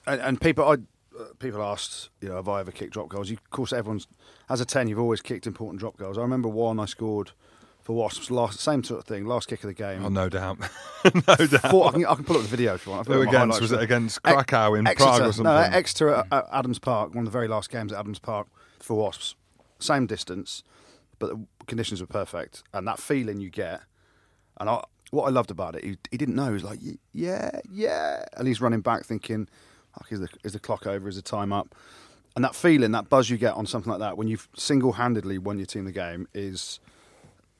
[0.05, 3.29] and, and people, I, uh, people asked, you know, have I ever kicked drop goals?
[3.29, 4.07] You, of course, everyone's
[4.49, 6.17] as a ten, you've always kicked important drop goals.
[6.17, 7.31] I remember one I scored
[7.89, 10.05] for Wasps, last same sort of thing, last kick of the game.
[10.05, 10.59] Oh, no doubt.
[11.03, 11.71] no doubt.
[11.71, 13.07] Four, I, can, I can pull up the video if you want.
[13.07, 13.61] Who it against?
[13.61, 15.43] Was it against Krakow in Exeter, Prague or something?
[15.43, 18.47] No, Exeter at, at Adams Park, one of the very last games at Adams Park
[18.79, 19.35] for Wasps.
[19.79, 20.61] Same distance,
[21.17, 22.61] but the conditions were perfect.
[22.73, 23.81] And that feeling you get,
[24.59, 26.47] and I, what I loved about it, he, he didn't know.
[26.47, 26.79] He was like,
[27.13, 28.23] yeah, yeah.
[28.37, 29.47] And he's running back thinking,
[29.97, 31.09] Fuck, is, the, is the clock over?
[31.09, 31.73] Is the time up?
[32.35, 35.37] And that feeling, that buzz you get on something like that when you've single handedly
[35.39, 36.79] won your team the game is.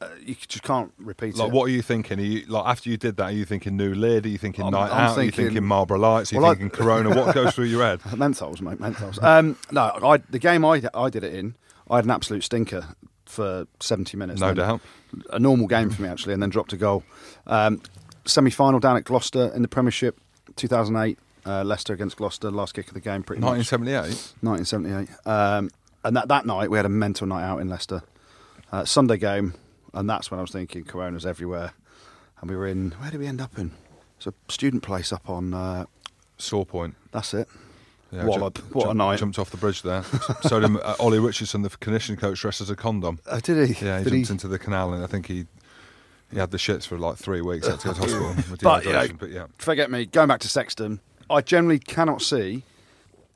[0.01, 1.53] Uh, you just can't repeat Like, it.
[1.53, 2.19] what are you thinking?
[2.19, 3.23] Are you like after you did that?
[3.23, 4.25] Are you thinking New Lid?
[4.25, 5.17] Are you thinking I'm- Night I'm Out?
[5.17, 6.31] are you thinking- thinking Marlboro Lights?
[6.31, 7.09] Are you Well, I- thinking Corona?
[7.09, 7.99] What goes through your head?
[8.03, 9.21] Menthols, mate, menthols.
[9.21, 11.55] Um, no, I, the game I, I did it in,
[11.89, 12.95] I had an absolute stinker
[13.29, 14.41] for 70 minutes.
[14.41, 14.81] No doubt.
[15.31, 17.03] A normal game for me, actually, and then dropped a goal.
[17.47, 17.81] Um,
[18.25, 20.19] Semi final down at Gloucester in the Premiership,
[20.55, 21.17] 2008.
[21.45, 23.71] Uh, Leicester against Gloucester, last kick of the game, pretty much.
[23.71, 24.33] 1978.
[24.41, 25.09] 1978.
[25.25, 25.69] Um,
[26.03, 28.01] and that, that night, we had a mental night out in Leicester.
[28.71, 29.53] Uh, Sunday game,
[29.93, 31.73] and that's when I was thinking Corona's everywhere.
[32.41, 33.71] And we were in, where did we end up in?
[34.17, 35.85] It's a student place up on, uh,
[36.37, 36.95] Saw Point.
[37.11, 37.47] that's it.
[38.11, 38.55] Yeah, Wallop.
[38.57, 39.19] ju- What a night.
[39.19, 40.03] Jumped off the bridge there.
[40.41, 43.19] so did uh, Ollie Richardson, the conditioning coach, dressed as a condom.
[43.27, 43.85] Uh, did he?
[43.85, 45.45] Yeah, he did jumped into the canal and I think he
[46.31, 47.67] he had the shits for like three weeks.
[47.67, 49.07] Had to go to hospital But, you know.
[49.19, 52.63] But yeah, forget me, going back to Sexton, I generally cannot see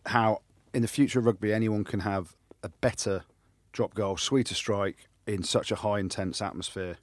[0.08, 0.42] how
[0.74, 3.24] in the future of rugby anyone can have a better
[3.72, 6.98] drop goal, sweeter strike in such a high intense atmosphere,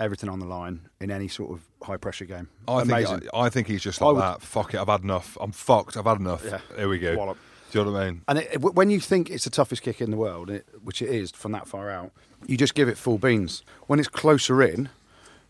[0.00, 2.48] everything on the line in any sort of high pressure game.
[2.66, 3.20] I Amazing.
[3.20, 4.42] think I, I think he's just like would- that.
[4.42, 5.36] Fuck it, I've had enough.
[5.40, 5.96] I'm fucked.
[5.96, 6.44] I've had enough.
[6.44, 6.60] Yeah.
[6.76, 7.16] Here we go.
[7.16, 7.38] Wallop.
[7.70, 8.22] Do you know what I mean?
[8.26, 11.00] And it, it- when you think it's the toughest kick in the world, it, which
[11.02, 12.10] it is from that far out,
[12.46, 13.62] you just give it full beans.
[13.86, 14.88] When it's closer in,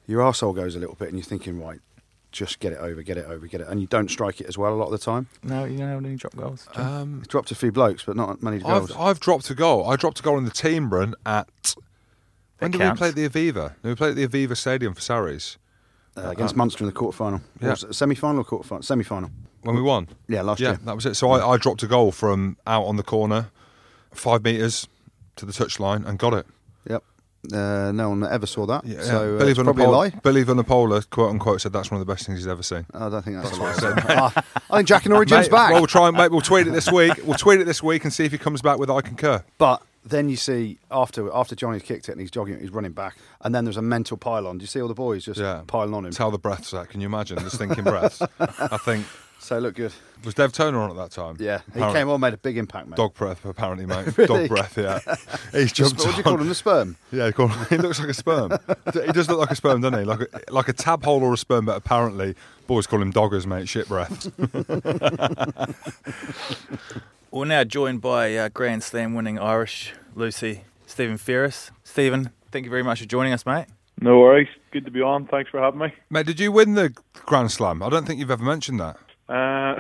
[0.07, 1.81] your arsehole goes a little bit and you're thinking, right,
[2.33, 3.69] just get it over, get it over, get it.
[3.69, 5.29] And you don't strike it as well a lot of the time.
[5.43, 6.69] No, you don't have any drop goals.
[6.75, 8.91] Um, dropped a few blokes, but not many goals.
[8.93, 9.89] I've, I've dropped a goal.
[9.89, 11.75] I dropped a goal in the team run at.
[12.61, 13.75] When did we play at the Aviva?
[13.83, 15.59] We played at the Aviva Stadium for Sarries
[16.17, 17.41] uh, against Munster in the quarter final.
[17.61, 17.75] Yeah.
[17.75, 18.83] Semi final or quarter final?
[18.83, 19.31] Semi final.
[19.63, 20.09] when we won.
[20.29, 20.71] Yeah, last year.
[20.71, 20.81] Yeah, year.
[20.85, 21.15] that was it.
[21.15, 23.51] So I, I dropped a goal from out on the corner,
[24.13, 24.89] five metres
[25.37, 26.47] to the touchline, and got it.
[26.89, 27.03] Yep.
[27.55, 28.85] Uh, no one ever saw that.
[28.85, 30.11] Yeah, so uh, Billy it's probably a Vunipola, lie.
[30.23, 32.85] Billy Vunipola, quote unquote, said that's one of the best things he's ever seen.
[32.93, 34.29] I don't think that's, That's a what lie.
[34.29, 35.71] I said, I think Jack and Origins Mate, back.
[35.71, 37.15] Well, we'll try and mate, we'll tweet it this week.
[37.25, 39.43] We'll tweet it this week and see if he comes back with I concur.
[39.57, 43.17] But then you see after after Johnny's kicked it and he's jogging, he's running back,
[43.43, 44.59] and then there's a mental pylon.
[44.59, 45.63] Do you see all the boys just Yeah.
[45.67, 46.13] piling on him?
[46.13, 46.87] Tell the breaths are.
[46.87, 48.23] Can you imagine the stinking breaths?
[48.41, 49.07] I think
[49.43, 49.91] So look good.
[50.23, 51.37] was Dev Toner on at that time.
[51.41, 52.99] Yeah, he came on, made a big impact, mate.
[52.99, 54.15] Dog breath, apparently, mate.
[54.19, 54.41] Really?
[54.47, 55.01] Dog breath, yeah.
[55.59, 55.99] He's jumped.
[55.99, 56.47] what do you call him?
[56.47, 56.97] The sperm.
[57.11, 58.53] Yeah, he, called, he looks like a sperm.
[58.93, 60.05] he does look like a sperm, doesn't he?
[60.05, 62.35] Like a, like a tab hole or a sperm, but apparently
[62.67, 63.67] boys call him doggers, mate.
[63.67, 64.27] Shit breath.
[67.33, 71.71] We're now joined by uh, Grand Slam winning Irish Lucy Stephen Ferris.
[71.85, 73.67] Stephen, thank you very much for joining us, mate.
[74.01, 74.49] No worries.
[74.73, 75.29] Good to be on.
[75.29, 75.95] Thanks for having me.
[76.11, 77.85] mate, did you win the Grand Slam?
[77.85, 78.97] I don't think you've ever mentioned that.
[79.29, 79.79] Uh,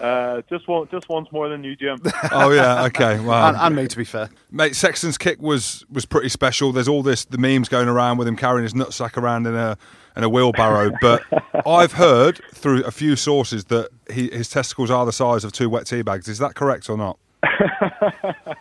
[0.00, 2.02] uh, just one, just once more than you, Jim.
[2.32, 3.20] Oh yeah, okay.
[3.20, 3.50] Wow.
[3.50, 4.28] And, and me, to be fair.
[4.50, 6.72] Mate, Sexton's kick was was pretty special.
[6.72, 9.78] There's all this the memes going around with him carrying his nutsack around in a
[10.16, 10.90] in a wheelbarrow.
[11.00, 11.22] But
[11.66, 15.70] I've heard through a few sources that he, his testicles are the size of two
[15.70, 16.28] wet tea bags.
[16.28, 17.18] Is that correct or not?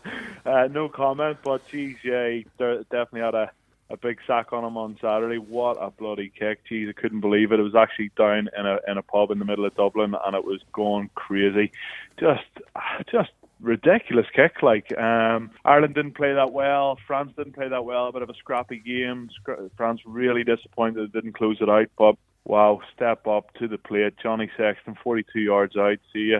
[0.49, 3.51] Uh, no comment, but geez, yeah, he definitely had a,
[3.91, 5.37] a big sack on him on Saturday.
[5.37, 6.65] What a bloody kick!
[6.67, 7.59] Geez, I couldn't believe it.
[7.59, 10.35] It was actually down in a in a pub in the middle of Dublin, and
[10.35, 11.71] it was going crazy.
[12.19, 12.47] Just,
[13.11, 13.29] just
[13.59, 14.61] ridiculous kick.
[14.61, 16.97] Like um, Ireland didn't play that well.
[17.07, 18.07] France didn't play that well.
[18.07, 19.29] A bit of a scrappy game.
[19.41, 21.87] Scra- France really disappointed it didn't close it out.
[21.97, 24.15] But wow, step up to the plate.
[24.21, 25.97] Johnny Sexton, 42 yards out.
[26.13, 26.39] See ya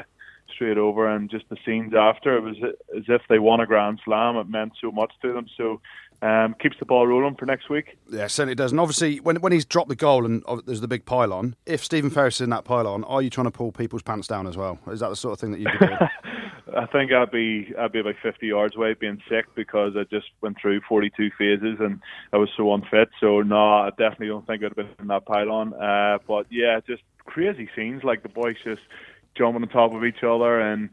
[0.53, 2.55] straight over and just the scenes after it was
[2.97, 5.79] as if they won a grand slam it meant so much to them so
[6.21, 8.71] um, keeps the ball rolling for next week Yeah, certainly does.
[8.71, 11.81] And obviously, when when he's dropped the goal and uh, there's the big pylon, if
[11.83, 14.57] Stephen Ferris is in that pylon, are you trying to pull people's pants down as
[14.57, 14.79] well?
[14.87, 15.97] Is that the sort of thing that you'd be doing?
[16.75, 20.27] I think I'd be I'd be about 50 yards away being sick because I just
[20.41, 21.99] went through 42 phases and
[22.33, 23.09] I was so unfit.
[23.19, 25.73] So no, I definitely don't think I'd have been in that pylon.
[25.73, 28.81] Uh, but yeah, just crazy scenes like the boys just
[29.37, 30.89] jumping on top of each other and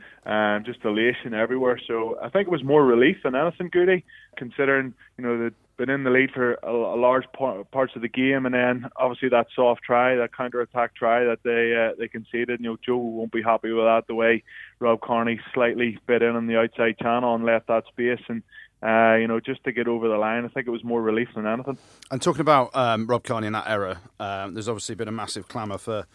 [0.65, 1.81] just elation everywhere.
[1.87, 4.05] So I think it was more relief than anything, Goody,
[4.37, 8.03] considering you know they'd been in the lead for a, a large par- parts of
[8.03, 11.95] the game, and then obviously that soft try, that counter attack try that they uh,
[11.99, 12.61] they conceded.
[12.61, 14.07] You know, Joe won't be happy with that.
[14.07, 14.43] The way
[14.79, 18.43] Rob Kearney slightly bit in on the outside channel and left that space, and
[18.83, 21.29] uh, you know just to get over the line, I think it was more relief
[21.35, 21.79] than anything.
[22.11, 25.49] And talking about um, Rob Kearney and that error, um, there's obviously been a massive
[25.49, 26.07] clamour for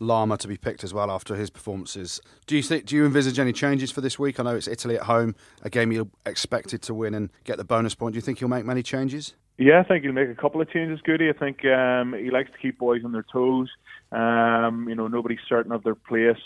[0.00, 2.20] Larmour to be picked as well after his performances.
[2.46, 2.86] Do you think?
[2.86, 4.40] Do you envisage any changes for this week?
[4.40, 7.64] I know it's Italy at home, a game you're expected to win and get the
[7.64, 8.14] bonus point.
[8.14, 9.34] Do you think he'll make many changes?
[9.60, 11.28] Yeah, I think he'll make a couple of changes, Goody.
[11.28, 13.68] I think um, he likes to keep boys on their toes.
[14.10, 16.38] Um, you know, nobody's certain of their place.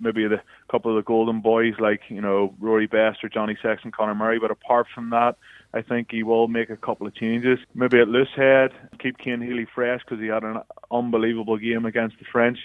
[0.00, 3.90] Maybe the couple of the golden boys like, you know, Rory Best or Johnny Sexton,
[3.90, 4.38] Conor Murray.
[4.38, 5.36] But apart from that,
[5.74, 7.58] I think he will make a couple of changes.
[7.74, 12.18] Maybe at loose head, keep Cian Healy fresh because he had an unbelievable game against
[12.18, 12.58] the French.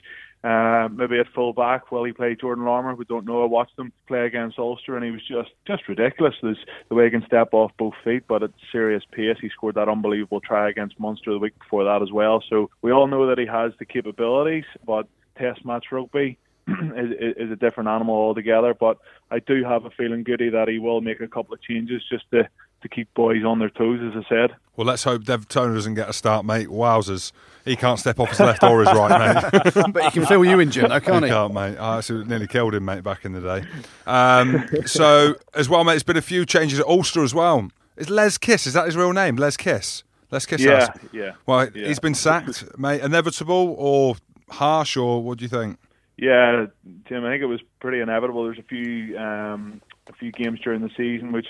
[0.44, 2.96] Uh, maybe at full back, well, he played Jordan Larmour.
[2.96, 3.42] We don't know.
[3.42, 6.36] I watched him play against Ulster, and he was just just ridiculous.
[6.42, 9.38] There's the way he can step off both feet, but at serious pace.
[9.42, 12.44] He scored that unbelievable try against Munster the week before that as well.
[12.50, 17.52] So we all know that he has the capabilities, but Test match rugby is, is
[17.52, 18.74] a different animal altogether.
[18.74, 18.98] But
[19.32, 22.30] I do have a feeling, Goody, that he will make a couple of changes just
[22.32, 22.48] to
[22.82, 24.56] to keep boys on their toes, as I said.
[24.76, 26.68] Well, let's hope Dev Toner doesn't get a start, mate.
[26.68, 27.32] Wowzers.
[27.66, 29.74] He can't step off his left or his right, mate.
[29.94, 31.36] but he can fill you in, Jim, though, can't He he?
[31.36, 31.78] can't, mate.
[31.78, 33.68] I actually nearly killed him, mate, back in the day.
[34.06, 37.70] Um, so, as well, mate, there's been a few changes at Ulster as well.
[37.98, 39.36] Is Les Kiss, is that his real name?
[39.36, 40.04] Les Kiss?
[40.32, 41.32] Les Kiss Yeah, has- yeah.
[41.46, 41.88] Well, yeah.
[41.88, 43.02] he's been sacked, mate.
[43.02, 44.16] Inevitable or
[44.50, 45.78] harsh, or what do you think?
[46.18, 46.68] Yeah,
[47.08, 48.44] Tim, I think it was pretty inevitable.
[48.46, 51.48] There's a few um, a few games during the season which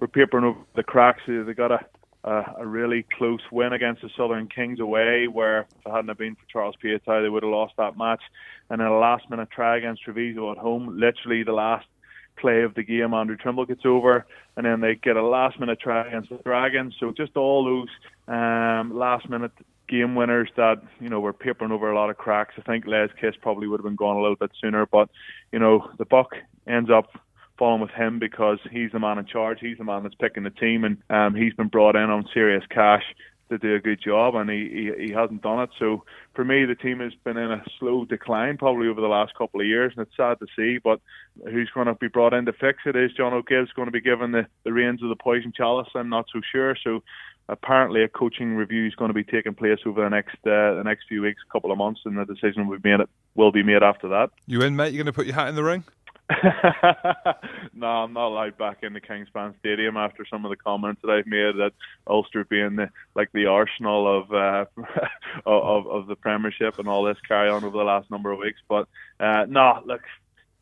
[0.00, 1.22] were papering over the cracks.
[1.26, 1.80] They got a
[2.24, 6.34] a, a really close win against the Southern Kings away, where if it hadn't been
[6.34, 8.22] for Charles Piutau, they would have lost that match.
[8.70, 11.86] And then a last minute try against Treviso at home, literally the last
[12.36, 14.26] play of the game, Andrew Trimble gets over,
[14.56, 16.94] and then they get a last minute try against the Dragons.
[16.98, 19.52] So just all those um, last minute
[19.86, 22.54] game winners that you know were papering over a lot of cracks.
[22.56, 25.10] I think Les Kiss probably would have been gone a little bit sooner, but
[25.52, 26.34] you know the buck
[26.66, 27.10] ends up
[27.58, 29.58] falling with him because he's the man in charge.
[29.60, 32.64] He's the man that's picking the team, and um, he's been brought in on serious
[32.70, 33.04] cash
[33.50, 35.70] to do a good job, and he, he he hasn't done it.
[35.78, 39.34] So for me, the team has been in a slow decline probably over the last
[39.36, 40.78] couple of years, and it's sad to see.
[40.78, 41.00] But
[41.50, 42.96] who's going to be brought in to fix it?
[42.96, 45.88] Is Jono Gibbes going to be given the the reins of the poison chalice?
[45.94, 46.76] I'm not so sure.
[46.82, 47.02] So
[47.48, 50.82] apparently a coaching review is going to be taking place over the next uh, the
[50.84, 53.62] next few weeks, couple of months, and the decision will be made it will be
[53.62, 54.30] made after that.
[54.46, 54.92] You in, mate?
[54.92, 55.84] You going to put your hat in the ring?
[57.74, 61.10] no, I'm not allowed back in the Kingspan Stadium after some of the comments that
[61.10, 61.72] I've made that
[62.06, 64.64] Ulster being the, like the arsenal of, uh,
[65.46, 68.60] of of the Premiership and all this carry on over the last number of weeks.
[68.68, 68.88] But
[69.20, 70.00] uh, no, look,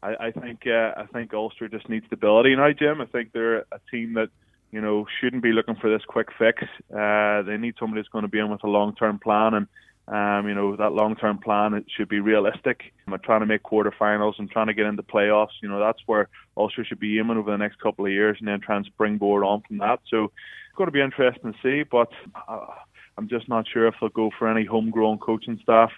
[0.02, 3.00] I, I think uh, I think Ulster just needs stability now, Jim.
[3.00, 4.30] I think they're a team that
[4.72, 6.64] you know shouldn't be looking for this quick fix.
[6.90, 9.68] Uh, they need somebody that's going to be in with a long term plan and
[10.08, 12.92] um, you know, that long term plan it should be realistic.
[13.06, 15.60] I'm trying to make quarterfinals and trying to get into playoffs.
[15.62, 18.48] You know, that's where Ulster should be aiming over the next couple of years and
[18.48, 20.00] then try and springboard on from that.
[20.08, 22.08] So it's going to be interesting to see, but
[22.48, 22.66] uh,
[23.16, 25.90] I'm just not sure if they'll go for any homegrown coaching staff.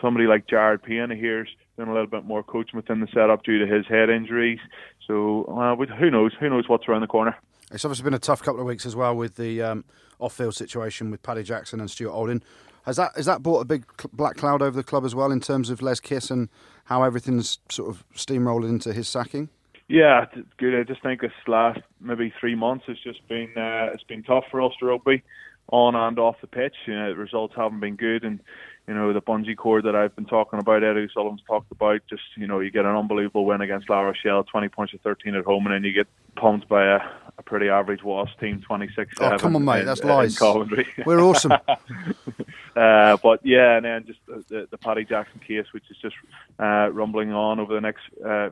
[0.00, 3.72] Somebody like Jared here's doing a little bit more coaching within the setup due to
[3.72, 4.58] his head injuries.
[5.06, 6.32] So uh, who knows?
[6.40, 7.36] Who knows what's around the corner?
[7.70, 9.84] It's obviously been a tough couple of weeks as well with the um,
[10.18, 12.42] off-field situation with Paddy Jackson and Stuart Olding.
[12.84, 15.40] Has that has that brought a big black cloud over the club as well in
[15.40, 16.48] terms of Les Kiss and
[16.84, 19.48] how everything's sort of steamrolled into his sacking?
[19.88, 20.24] Yeah,
[20.56, 20.78] good.
[20.78, 24.44] I just think this last maybe three months has just been uh, it's been tough
[24.50, 25.22] for Ulster Rugby
[25.68, 26.74] on and off the pitch.
[26.86, 28.40] You know, the results haven't been good, and
[28.88, 32.00] you know the bungee cord that I've been talking about, Eddie Sullivan's talked about.
[32.08, 35.34] Just you know, you get an unbelievable win against La Rochelle, twenty points to thirteen
[35.34, 37.00] at home, and then you get pumped by a,
[37.38, 39.14] a pretty average Wasp team, twenty six.
[39.20, 40.38] Oh come on, mate, in, that's lies.
[40.38, 40.86] Coventry.
[41.06, 41.52] We're awesome.
[42.76, 46.16] uh, but yeah, and then just the, the Paddy Jackson case, which is just
[46.58, 48.02] uh, rumbling on over the next.
[48.24, 48.50] Uh,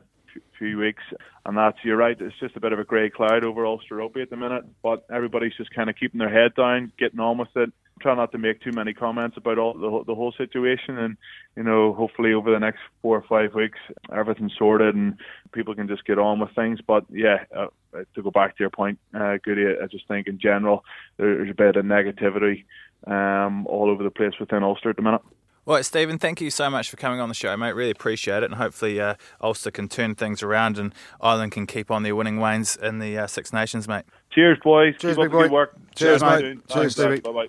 [0.57, 1.03] few weeks,
[1.45, 2.15] and that's you're right.
[2.21, 5.05] It's just a bit of a grey cloud over Ulster Rugby at the minute, but
[5.11, 7.73] everybody's just kind of keeping their head down, getting on with it.
[7.99, 11.17] Try not to make too many comments about all the, the whole situation, and
[11.55, 13.77] you know, hopefully over the next four or five weeks,
[14.11, 15.17] everything's sorted and
[15.51, 16.79] people can just get on with things.
[16.85, 17.67] But yeah, uh,
[18.15, 20.83] to go back to your point, uh, Goody, I just think in general
[21.17, 22.63] there's a bit of negativity
[23.05, 25.21] um, all over the place within Ulster at the minute.
[25.63, 27.73] Well, Stephen, thank you so much for coming on the show, mate.
[27.73, 31.91] Really appreciate it, and hopefully uh, Ulster can turn things around and Ireland can keep
[31.91, 34.05] on their winning ways in the uh, Six Nations, mate.
[34.31, 34.95] Cheers, boys.
[34.97, 35.41] Cheers, Keep big boy.
[35.43, 35.75] Good work.
[35.95, 36.67] Cheers, Cheers, mate.
[36.67, 37.19] Cheers, Stevie.
[37.19, 37.47] Bye bye.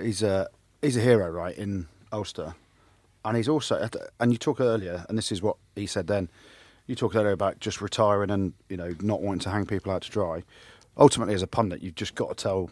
[0.00, 0.48] He's a
[0.80, 2.54] he's a hero, right, in Ulster,
[3.24, 3.88] and he's also.
[4.20, 6.28] And you talk earlier, and this is what he said then.
[6.86, 10.02] You talked earlier about just retiring and you know not wanting to hang people out
[10.02, 10.42] to dry.
[10.98, 12.70] Ultimately, as a pundit, you've just got to tell,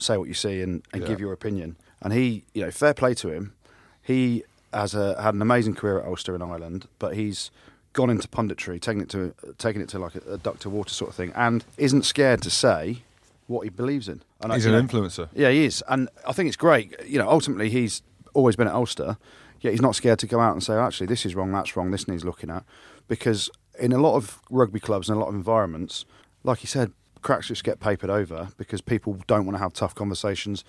[0.00, 1.08] say what you see, and, and Yeah.
[1.08, 1.76] give your opinion.
[2.00, 3.52] And he, you know, fair play to him.
[4.00, 7.50] He has a, had an amazing career at Ulster in Ireland, but he's
[7.92, 10.90] gone into punditry, taking it to taking it to like a, a duck to water
[10.94, 13.02] sort of thing, and isn't scared to say
[13.48, 14.22] what he believes in.
[14.40, 15.28] And He's you an know, influencer.
[15.34, 16.94] yeah, he is, and I think it's great.
[17.04, 18.02] You know, ultimately, he's
[18.34, 19.18] always been at Ulster,
[19.60, 21.90] yet he's not scared to go out and say, actually, this is wrong, that's wrong,
[21.90, 22.62] this needs looking at,
[23.08, 26.04] because in a lot of rugby clubs and a lot of environments,
[26.44, 29.92] like you said, cracks just get papered over because people don't want to have tough
[29.94, 30.62] conversations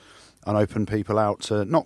[0.48, 1.86] and open people out to not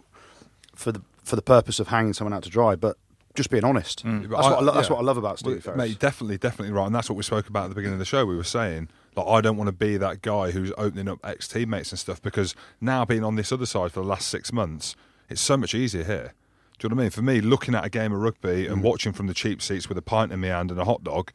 [0.75, 2.97] for the for the purpose of hanging someone out to dry, but
[3.35, 4.03] just being honest.
[4.05, 4.93] But That's, what I, lo- that's yeah.
[4.93, 5.77] what I love about Steve Well, Ferris.
[5.77, 8.05] Mate, definitely, definitely right, and that's what we spoke about at the beginning of the
[8.05, 8.25] show.
[8.25, 11.47] We were saying, like, I don't want to be that guy who's opening up ex
[11.47, 14.95] teammates and stuff because now being on this other side for the last six months,
[15.29, 16.33] it's so much easier here.
[16.79, 17.11] Do you know what I mean?
[17.11, 18.81] For me, looking at a game of rugby and mm.
[18.81, 21.31] watching from the cheap seats with a pint in my hand and a hot dog,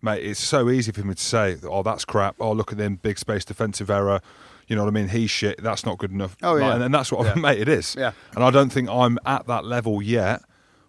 [0.00, 2.96] mate, it's so easy for me to say, "Oh, that's crap." Oh, look at them,
[2.96, 4.20] big space defensive error.
[4.68, 5.08] You know what I mean?
[5.08, 5.62] He's shit.
[5.62, 6.36] That's not good enough.
[6.42, 6.74] Oh, Like, yeah.
[6.74, 7.34] and, and that's what, Yeah.
[7.40, 7.96] mate, it is.
[7.98, 8.12] Yeah.
[8.34, 10.42] And I don't think I'm at that level yet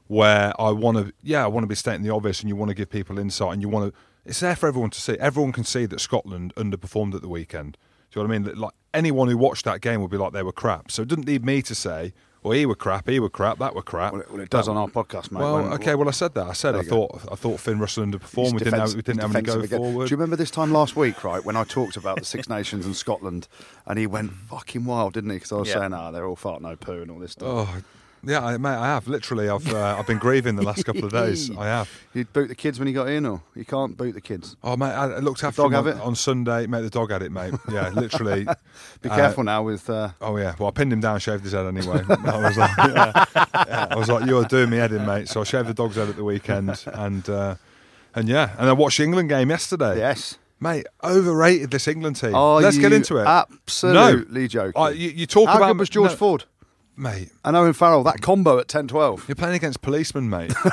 [0.08, 2.70] where I want to, yeah, I want to be stating the obvious and you want
[2.70, 5.14] to give people insight and you want to, it's there for everyone to see.
[5.20, 7.78] Everyone can see that Scotland underperformed at the weekend.
[8.12, 8.44] Do you know what I mean?
[8.48, 10.92] That, Like anyone who watched that game would be like they were crap.
[10.92, 13.74] So it didn't need me to say, well, he were crap, he were crap, that
[13.74, 14.12] were crap.
[14.14, 15.40] well, it, well, it does on our podcast, mate.
[15.40, 16.46] Well, when- okay, well, I said that.
[16.48, 17.08] I said I you go.
[17.08, 18.44] thought I thought Finn Russell underperformed.
[18.44, 19.80] He's We didn't have we didn't have any go again.
[19.80, 20.08] forward.
[20.08, 22.86] Do you remember this time last week, right, when I talked about the Six Nations
[22.86, 23.48] and Scotland,
[23.88, 25.38] and he went fucking wild, didn't he?
[25.38, 25.80] Because I was Yeah.
[25.80, 27.48] saying, ah, they're all fart no poo and all this stuff.
[27.50, 27.82] Oh,
[28.26, 29.08] Yeah, I, mate, I have.
[29.08, 31.52] Literally, I've uh, I've been grieving the last couple of days.
[31.58, 31.90] I have.
[32.14, 34.56] You'd boot the kids when you got in, or you can't boot the kids.
[34.64, 36.02] Oh, mate, I looked after dog him have on, it?
[36.02, 36.66] on Sunday.
[36.68, 37.54] Mate, the dog had it, mate.
[37.70, 38.46] Yeah, literally.
[39.02, 39.90] Be Uh, careful now with.
[39.90, 42.02] Uh, Oh yeah, well I pinned him down, shaved his head anyway.
[42.10, 43.26] I was like, yeah.
[43.68, 45.28] Yeah, I was like, you're doing me head in, mate.
[45.28, 47.56] So I shaved the dog's head at the weekend, and uh,
[48.16, 49.98] and yeah, and I watched the England game yesterday.
[49.98, 50.38] yes.
[50.60, 52.34] mate, overrated this England team.
[52.36, 53.28] Are Let's get into it.
[53.28, 54.82] Absolutely joking.
[54.82, 56.46] Uh, you, you talk How about good was George no, Ford
[56.96, 57.32] mate.
[57.44, 58.04] and Owen Farrell?
[58.04, 59.28] That combo at 10-12.
[59.28, 60.54] You're playing against policemen, mate.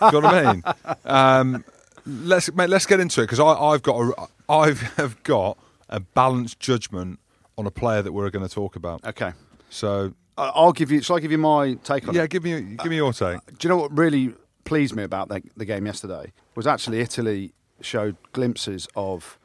[0.00, 0.62] You know what I mean?
[1.04, 1.64] Um,
[2.06, 6.60] let's mate, let's get into it because I've got a, I have got a balanced
[6.60, 7.18] judgment
[7.56, 9.04] on a player that we're going to talk about.
[9.04, 9.32] Okay.
[9.70, 11.02] So I'll give you.
[11.02, 12.30] Shall I give you my take on yeah, it?
[12.30, 13.44] give me give me your take.
[13.46, 16.32] Do you know what really pleased me about the, the game yesterday?
[16.54, 19.38] Was actually Italy showed glimpses of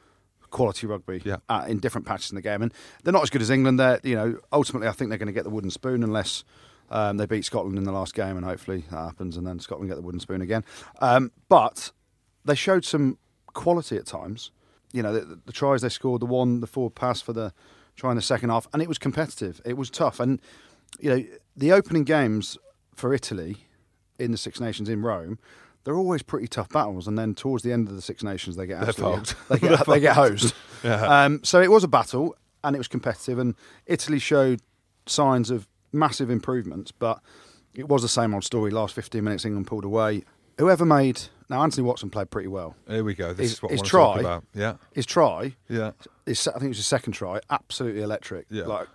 [0.54, 1.36] quality rugby Yeah.
[1.48, 3.78] uh, in different patches in the game, and they're not as good as England.
[3.78, 6.44] They're you know ultimately I think they're going to get the wooden spoon unless.
[6.90, 9.88] Um, they beat Scotland in the last game, and hopefully that happens, and then Scotland
[9.88, 10.62] get the wooden spoon again.
[11.00, 11.92] Um, but
[12.44, 13.16] they showed some
[13.54, 14.50] quality at times.
[14.92, 17.54] You know, the, the tries they scored, the one, the forward pass for the
[17.96, 19.62] try in the second half, and it was competitive.
[19.64, 20.40] It was tough, and
[21.00, 21.24] you know,
[21.56, 22.58] the opening games
[22.94, 23.66] for Italy
[24.18, 25.38] in the Six Nations in Rome,
[25.84, 28.66] they're always pretty tough battles, and then towards the end of the Six Nations, they
[28.66, 30.54] get absolutely, they get they get hosed.
[30.82, 31.24] Yeah.
[31.24, 33.54] Um, so it was a battle, and it was competitive, and
[33.86, 34.60] Italy showed
[35.06, 37.20] signs of massive improvements, but
[37.74, 38.70] it was the same old story.
[38.70, 40.24] Last 15 minutes, England pulled away.
[40.58, 42.76] Whoever made now, Anthony Watson played pretty well.
[42.86, 43.28] Here we go.
[43.32, 44.44] This His- is what his I want to talk try- about.
[44.52, 45.92] Yeah, His try, yeah,
[46.26, 48.44] his, I think it was his second try, absolutely electric.
[48.50, 48.64] Yeah.
[48.66, 48.88] Like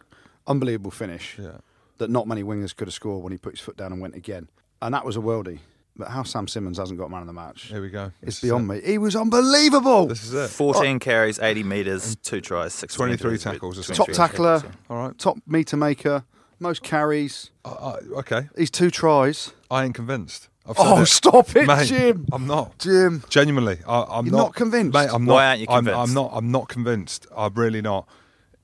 [0.46, 1.58] unbelievable finish yeah.
[1.98, 4.14] that not many wingers could have scored when he put his foot down and went
[4.16, 4.48] again.
[4.80, 5.60] And that was a worldie.
[6.00, 8.06] But how Sam Simmonds hasn't got man of the match Here we go.
[8.22, 8.84] is This beyond it.
[8.86, 8.90] me.
[8.92, 10.08] He was unbelievable.
[10.08, 10.50] This is it.
[10.50, 14.16] 14 carries, 80 metres, two tries, 16 23 meters, tackles or 23 Top something.
[14.16, 15.18] tackler, All right.
[15.18, 16.24] top meter maker,
[16.60, 17.52] most carries.
[17.66, 18.48] Uh, uh, okay.
[18.58, 19.52] He's two tries.
[19.70, 20.48] I ain't convinced.
[20.66, 21.06] I've said Oh, it.
[21.08, 22.26] stop it, Mate, Jim.
[22.32, 22.80] I'm not.
[22.80, 23.24] Jim.
[23.30, 24.94] Genuinely, I, I'm You're not convinced?
[24.94, 26.00] Mate, I'm Why aren't you I'm- convinced?
[26.10, 26.32] I'm, not.
[26.34, 27.28] I'm not convinced.
[27.36, 28.08] I'm really not.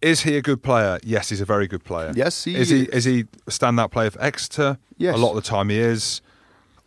[0.01, 0.99] Is he a good player?
[1.03, 2.13] Yes, he's a very good player.
[2.15, 2.69] Yes, he is.
[2.69, 2.87] He is.
[2.89, 4.77] is he a standout player for Exeter?
[4.97, 5.15] Yes.
[5.15, 6.21] A lot of the time he is.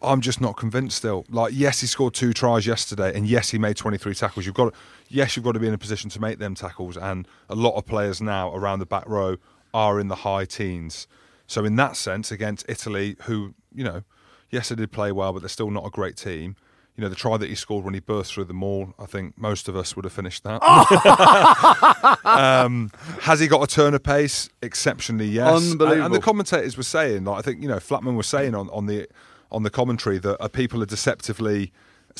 [0.01, 1.25] I'm just not convinced still.
[1.29, 4.47] Like, yes, he scored two tries yesterday, and yes, he made 23 tackles.
[4.47, 6.97] You've got, to, yes, you've got to be in a position to make them tackles,
[6.97, 9.37] and a lot of players now around the back row
[9.75, 11.07] are in the high teens.
[11.47, 14.03] So in that sense, against Italy, who you know,
[14.51, 16.57] yes, they did play well, but they're still not a great team.
[16.97, 19.39] You know, the try that he scored when he burst through the maul, I think
[19.39, 20.61] most of us would have finished that.
[22.25, 24.49] um, has he got a turn of pace?
[24.63, 25.63] Exceptionally, yes.
[25.71, 28.69] And- And, the commentators were saying, like I think you know, Flatman was saying on,
[28.71, 29.07] on the
[29.51, 31.73] on the commentary that uh, people are deceptively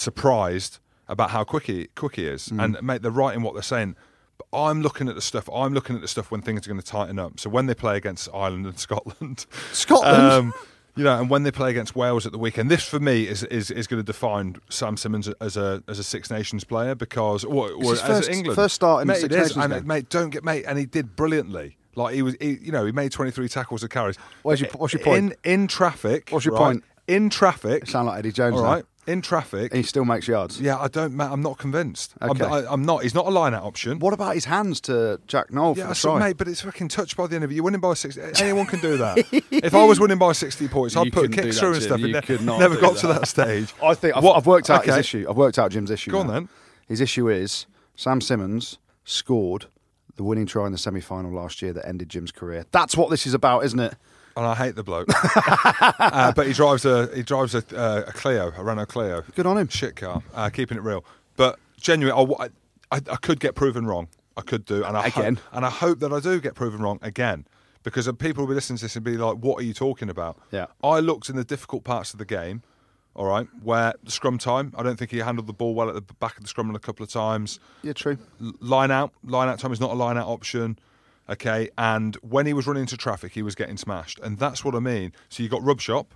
[0.03, 2.65] surprised about how quick he quick he is, Mm.
[2.65, 3.97] and mate, they're right in what they're saying.
[4.39, 5.49] But I'm looking at the stuff.
[5.53, 7.41] I'm looking at the stuff when things are going to tighten up.
[7.41, 10.23] So when they play against Ireland and Scotland, Scotland?
[10.33, 10.55] um,
[10.97, 13.43] you know, and when they play against Wales at the weekend, this for me is
[13.45, 17.45] is, is going to define Sam Simmonds as a as a Six Nations player because
[17.45, 19.87] or, or as first- England first start in the mate, Six Nations and, game.
[19.87, 21.77] mate, don't get mate, and he did brilliantly.
[21.95, 24.17] Like he was, he, you know, he made 23 tackles of carries.
[24.43, 25.35] Where's your- what's your point?
[25.45, 26.29] In in traffic.
[26.31, 26.85] What's your right, point?
[27.09, 27.87] In traffic.
[27.87, 28.69] You sound like Eddie Jones All now.
[28.75, 28.85] right.
[29.07, 29.73] In traffic.
[29.73, 30.61] And he still makes yards.
[30.61, 31.19] yeah, I don't.
[31.19, 32.13] I'm not convinced.
[32.21, 32.45] Okay.
[32.45, 33.03] I'm, I, I'm not.
[33.05, 33.99] He's not a line-out option.
[34.01, 36.61] What about his hands to Jack Nowell Yeah, for I the saw, mate, but it's
[36.61, 37.55] fucking touch by the end of it.
[37.55, 38.21] You're winning by 60.
[38.39, 39.17] Anyone can do that.
[39.51, 42.01] if I was winning by 60 points, I'd You put kicks through and stuff.
[42.01, 43.21] You It ne- could not never do got to that.
[43.21, 43.73] that stage.
[43.83, 45.27] I think I've, What- I've worked out his issue.
[45.27, 46.11] I've worked out Jim's issue.
[46.11, 46.33] Go on now.
[46.35, 46.49] then.
[46.87, 47.65] His issue is
[47.97, 49.67] Sam Simmonds scored
[50.17, 52.67] the winning try in the semi-final last year that ended Jim's career.
[52.73, 53.95] That's what this is about, isn't it?
[54.39, 55.09] And I hate the bloke.
[55.99, 59.25] uh, but he drives a he drives a, uh, a Clio, a Renault Clio.
[59.35, 59.67] Good on him.
[59.67, 60.23] Shit car.
[60.33, 61.05] Uh, keeping it real.
[61.37, 62.45] But genuinely, I,
[62.93, 64.07] I, I could get proven wrong.
[64.37, 65.35] I could do, and I Again.
[65.37, 67.47] hope, and I hope that I do get proven wrong again,
[67.83, 70.39] because people will be listening to this and be like, "What are you talking about?"
[70.53, 70.67] Yeah.
[70.85, 72.63] I looked in the difficult parts of the game.
[73.17, 75.95] All right, where the scrum time, I don't think he handled the ball well at
[75.97, 77.59] the back of the scrum a couple of times.
[77.83, 78.17] Yeah, true.
[78.41, 80.79] L- line out, line out time is not a line out option.
[81.31, 84.75] Okay, and when he was running into traffic, he was getting smashed, and that's what
[84.75, 85.13] I mean.
[85.29, 86.07] So you got Robshaw,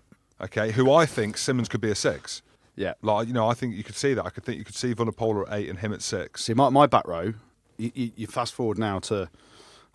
[0.41, 2.41] okay, who I think Simmonds could be a six.
[2.77, 2.95] Yeah.
[3.03, 4.25] Like you know, I think you could see that.
[4.25, 6.45] I could think you could see Vunipola at eight and him at six.
[6.45, 7.35] See, my, my back row,
[7.77, 9.29] you, you, you fast forward now to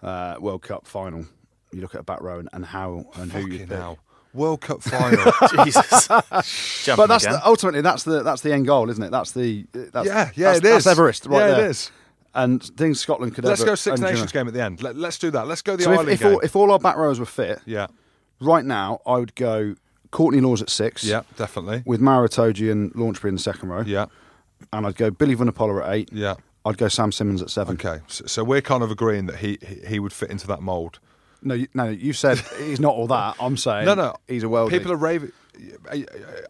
[0.03, 1.25] uh, World Cup final.
[1.71, 3.77] You look at a back row and, and how and who you Fucking pick.
[3.77, 3.97] hell.
[4.34, 5.32] World Cup final.
[5.65, 6.07] Jesus.
[6.07, 9.09] Jumping But that's the, ultimately that's the that's the end goal, isn't it?
[9.09, 10.84] That's the that's, yeah, yeah, that's, it is.
[10.84, 11.65] That's Everest, right yeah, there.
[11.65, 11.91] it is.
[12.38, 13.71] And things Scotland could Let's ever.
[13.71, 14.11] go Six and, you know.
[14.11, 14.81] Nations game at the end.
[14.81, 15.47] Let, us do that.
[15.47, 16.33] Let's go the So if, Ireland if, game.
[16.33, 17.88] all, if all our back rows were fit, yeah,
[18.39, 19.75] right now I would go
[20.11, 21.03] Courtney Lawes at six.
[21.03, 21.83] yeah, definitely.
[21.85, 23.81] With Maro Itoje and Launchbury in the second row.
[23.81, 24.05] Yeah,
[24.71, 26.09] And I'd go Billy Vunipola at eight.
[26.13, 26.35] yeah.
[26.65, 27.75] I'd go Sam Simmonds at seven.
[27.75, 30.61] Okay, so, so we're kind of agreeing that he he, he would fit into that
[30.61, 30.99] mould.
[31.41, 33.35] No, you, no, you said he's not all that.
[33.39, 34.13] I'm saying No, no.
[34.27, 34.69] he's a worldie.
[34.71, 35.31] People are raving.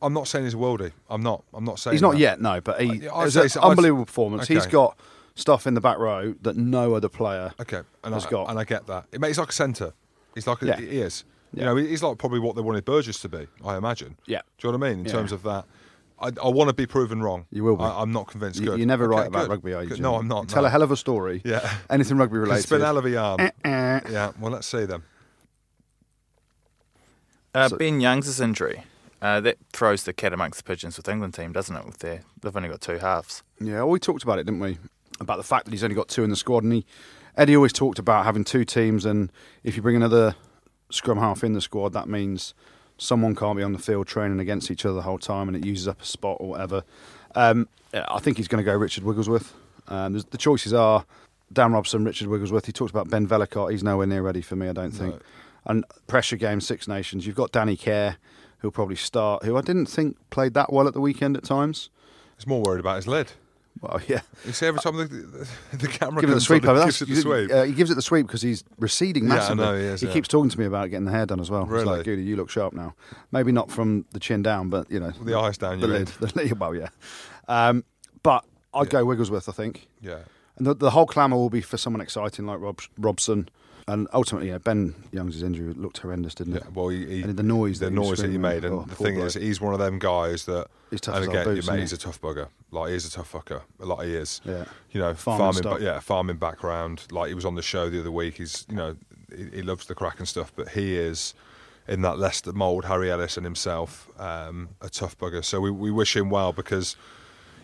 [0.02, 0.92] I'm not saying he's a worldie.
[1.10, 1.44] I'm not.
[1.54, 2.20] I'm not saying he's not that.
[2.20, 3.50] yet, no, but he I'd it was say an.
[3.64, 4.48] I'd- unbelievable performance.
[4.48, 4.98] He's got
[5.38, 7.54] stuff in the back row that no other player.
[7.62, 8.50] Okay, and has I, got.
[8.50, 9.06] and I get that.
[9.14, 9.94] It makes like a centre.
[10.36, 10.76] He's like a, Yeah.
[10.78, 11.24] he is.
[11.54, 11.60] Yeah.
[11.62, 13.48] You know, he's like probably what they wanted Burgess to be.
[13.64, 14.18] I imagine.
[14.26, 14.42] Yeah.
[14.58, 15.12] Do you know what I mean in Yeah.
[15.14, 15.66] terms of that?
[16.20, 17.46] I, I want to be proven wrong.
[17.52, 17.84] You will be.
[17.84, 18.60] I, I'm not convinced.
[18.60, 18.80] You, Good.
[18.80, 19.50] you're never Okay, right about good.
[19.52, 19.90] rugby, are you?
[19.90, 20.02] Good.
[20.02, 20.44] No, I'm not.
[20.44, 20.68] You tell no.
[20.68, 21.42] a hell of a story.
[21.46, 21.72] Yeah.
[21.90, 22.60] Anything rugby related.
[22.62, 23.40] It's been a hell of a yarn.
[23.40, 23.52] Eh.
[23.64, 24.32] yeah.
[24.40, 25.04] Well, let's see then.
[27.54, 28.84] Uh, So- ben Youngs' injury.
[29.20, 31.84] Uh, that throws the cat amongst the pigeons with the England team, doesn't it?
[31.86, 33.42] With their, they've only got two halves.
[33.60, 34.78] Yeah, well, we talked about it, didn't we?
[35.20, 36.86] About the fact that he's only got two in the squad, and he
[37.38, 39.32] Eddie always talked about having two teams, and
[39.64, 40.36] if you bring another
[40.90, 42.54] scrum half in the squad, that means
[42.98, 45.66] someone can't be on the field training against each other the whole time, and it
[45.66, 46.84] uses up a spot or whatever.
[47.36, 49.54] Um, I think he's going to go Richard Wigglesworth.
[49.88, 51.06] Um, the choices are
[51.54, 52.66] Dan Robson, Richard Wigglesworth.
[52.66, 53.72] He talked about Ben Vellacott.
[53.72, 55.14] He's nowhere near ready for me, I don't think.
[55.14, 55.22] No.
[55.66, 57.28] And pressure game, Six Nations.
[57.28, 58.18] You've got Danny Care,
[58.60, 61.90] who'll probably start, who I didn't think played that well at the weekend at times.
[62.36, 63.34] He's more worried about his lid.
[63.82, 64.22] Well, yeah.
[64.46, 65.48] You see, every time the, the,
[65.78, 66.80] the camera Give it the sweep on, over.
[66.80, 67.52] he That's, gives it the sweep.
[67.52, 69.66] Uh, he gives it the sweep because he's receding Yeah, I massively.
[69.66, 70.12] know he is, yeah.
[70.14, 71.66] keeps talking to me about getting the hair done as well.
[71.66, 71.86] Really?
[71.86, 72.96] like, Goody, you look sharp now.
[73.32, 75.80] Maybe not from the chin down, but you know, the eyes down.
[75.80, 76.08] the lid.
[76.20, 76.60] The lid.
[76.60, 76.90] Well, yeah.
[77.48, 77.84] Um,
[78.24, 78.92] but I'd Yeah.
[79.02, 79.48] go Wigglesworth.
[79.50, 80.20] I think, Yeah.
[80.58, 83.50] and the, the whole clamour will be for someone exciting like Rob, Robson.
[83.90, 86.74] And ultimately, yeah, Ben Youngs' injury looked horrendous, didn't Yeah, it?
[86.74, 88.86] well, he, he, And the noise the that he noise that he made, and oh,
[88.86, 89.28] the thing bloke.
[89.28, 90.68] is, he's one of them guys that.
[90.90, 91.80] He's tough and again, mate, he?
[91.80, 92.50] he's a tough bugger.
[92.72, 93.62] Like he is a tough fucker.
[93.80, 94.42] Like he is.
[94.44, 94.66] Yeah.
[94.92, 95.74] You know, Farming farming, stock.
[95.74, 97.04] but yeah, farming background.
[97.12, 98.36] Like he was on the show the other week.
[98.38, 98.96] He's, you know,
[99.36, 101.34] he, he loves the crack and stuff, but he is
[101.88, 102.86] in that Leicester mould.
[102.86, 105.44] Harry Ellis and himself, um, a tough bugger.
[105.46, 106.96] So we, we wish him well because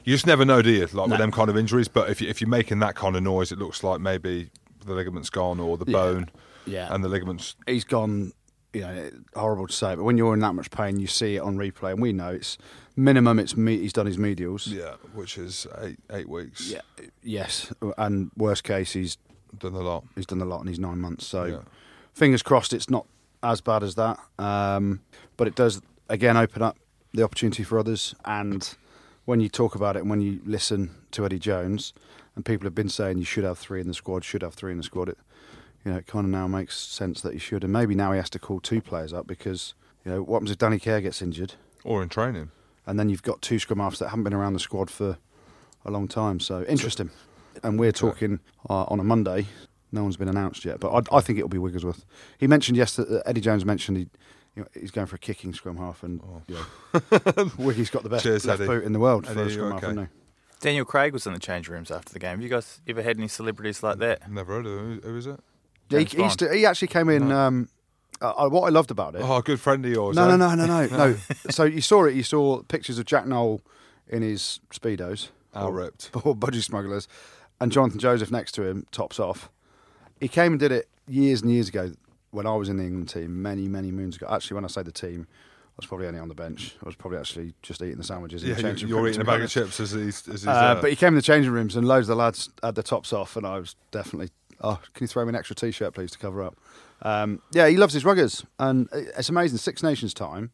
[0.05, 0.81] you just never know, do you?
[0.87, 1.05] Like No.
[1.07, 1.87] with them kind of injuries.
[1.89, 4.49] But if you, if you're making that kind of noise, it looks like maybe
[4.85, 5.97] the ligament's gone or the Yeah.
[5.97, 6.29] bone
[6.65, 6.93] Yeah.
[6.93, 7.55] and the ligaments.
[7.67, 8.31] he's gone.
[8.73, 11.41] You know, horrible to say, but when you're in that much pain, you see it
[11.41, 12.57] on replay, and we know it's
[12.95, 13.39] minimum.
[13.39, 13.77] It's me.
[13.79, 14.67] He's done his medials.
[14.67, 16.69] Yeah, which is eight eight weeks.
[16.69, 16.81] Yeah.
[17.21, 19.17] Yes, and worst case, he's
[19.59, 20.03] done a lot.
[20.15, 21.25] he's done a lot in his nine months.
[21.27, 21.59] So, Yeah.
[22.13, 23.05] fingers crossed, it's not
[23.43, 24.17] as bad as that.
[24.39, 25.01] Um,
[25.37, 26.77] but it does again open up
[27.13, 28.15] the opportunity for others.
[28.25, 28.67] And
[29.25, 31.93] when you talk about it, and when you listen to Eddie Jones,
[32.35, 34.71] and people have been saying you should have three in the squad, should have three
[34.71, 35.09] in the squad.
[35.09, 35.17] It
[35.85, 38.17] you know it kind of now makes sense that he should, and maybe now he
[38.17, 39.73] has to call two players up because
[40.05, 42.49] you know what happens if Danny Care gets injured, Or in training.
[42.85, 45.17] And then you've got two scrum halves that haven't been around the squad for
[45.85, 46.39] a long time.
[46.39, 47.09] So interesting.
[47.63, 49.45] And we're talking uh, on a Monday.
[49.91, 52.03] No one's been announced yet, but I, I think it'll be Wigglesworth.
[52.39, 53.21] He mentioned yesterday.
[53.27, 54.07] Eddie Jones mentioned he,
[54.55, 58.09] you know, he's going for a kicking scrum half, and you know, Wiggy's got the
[58.09, 58.29] best Oh.
[58.29, 58.67] Cheers, left Eddie.
[58.69, 59.87] boot in the world for a you scrum half, okay?
[59.87, 60.09] hasn't
[60.61, 62.31] Daniel Craig was in the change rooms after the game.
[62.31, 64.31] Have you guys ever had any celebrities like that?
[64.31, 65.01] Never heard of him.
[65.03, 65.39] Who- Who is it?
[65.89, 65.95] he?
[65.97, 66.31] James he, he, Bond.
[66.39, 67.27] st- he actually came in.
[67.29, 67.37] No.
[67.37, 67.69] Um,
[68.27, 69.21] uh, what I loved about it.
[69.23, 70.15] Oh, a good friend of yours.
[70.15, 70.35] no, eh?
[70.35, 71.15] no, no, no, no, no.
[71.49, 72.15] So you saw it.
[72.15, 73.61] You saw pictures of Jack Nowell
[74.07, 76.09] in his speedos, or- ripped.
[76.23, 77.07] or budgie smugglers,
[77.59, 79.49] and Jonathan Joseph next to him, tops off.
[80.19, 81.91] He came and did it years and years ago
[82.31, 84.27] when I was in the England team, many, many moons ago.
[84.29, 86.75] Actually, when I say the team, I was probably only on the bench.
[86.81, 88.43] I was probably actually just eating the sandwiches.
[88.43, 90.27] in Yeah, the you're eating a bag of chips as he's.
[90.27, 92.23] As he's Uh, uh, but he came in the changing rooms and loads of the
[92.23, 94.29] lads had their tops off, and I was definitely,
[94.61, 96.55] oh, can you throw me an extra t-shirt, please, to cover up?
[97.03, 99.57] Um, yeah, he loves his ruggers, and it's amazing.
[99.59, 100.51] Six Nations time,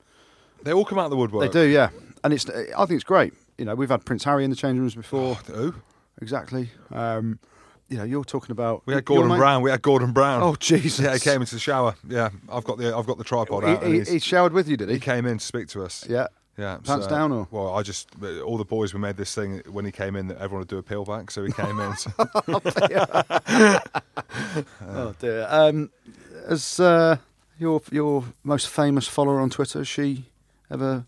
[0.64, 1.52] they all come out of the woodwork.
[1.52, 1.90] they do, yeah,
[2.24, 2.50] and it's.
[2.50, 3.34] I think it's great.
[3.58, 5.36] You know, we've had Prince Harry in the changing rooms before.
[5.36, 5.76] Who?
[6.22, 6.70] Exactly.
[6.92, 7.40] Um,
[7.88, 8.82] you know, you're talking about.
[8.86, 9.62] We had Gordon Brown.
[9.62, 10.42] We had Gordon Brown.
[10.42, 11.00] Oh Jesus!
[11.00, 11.96] yeah, he came into the shower.
[12.08, 13.84] Yeah, I've got the I've got the tripod out.
[13.84, 15.00] He, and he, he showered with you, did he he?
[15.00, 16.06] came in to speak to us.
[16.10, 16.28] Yeah.
[16.58, 17.48] Yeah, Pants down, or?
[17.52, 18.10] Well, I just
[18.46, 20.78] all the boys we made this thing when he came in that everyone would do
[20.78, 21.94] a peel back, so he came in.
[21.96, 22.12] So,
[24.86, 25.48] Oh dear.
[25.50, 25.90] Um,
[26.50, 27.18] has uh,
[27.58, 30.26] your your most famous follower on Twitter has she
[30.70, 31.06] ever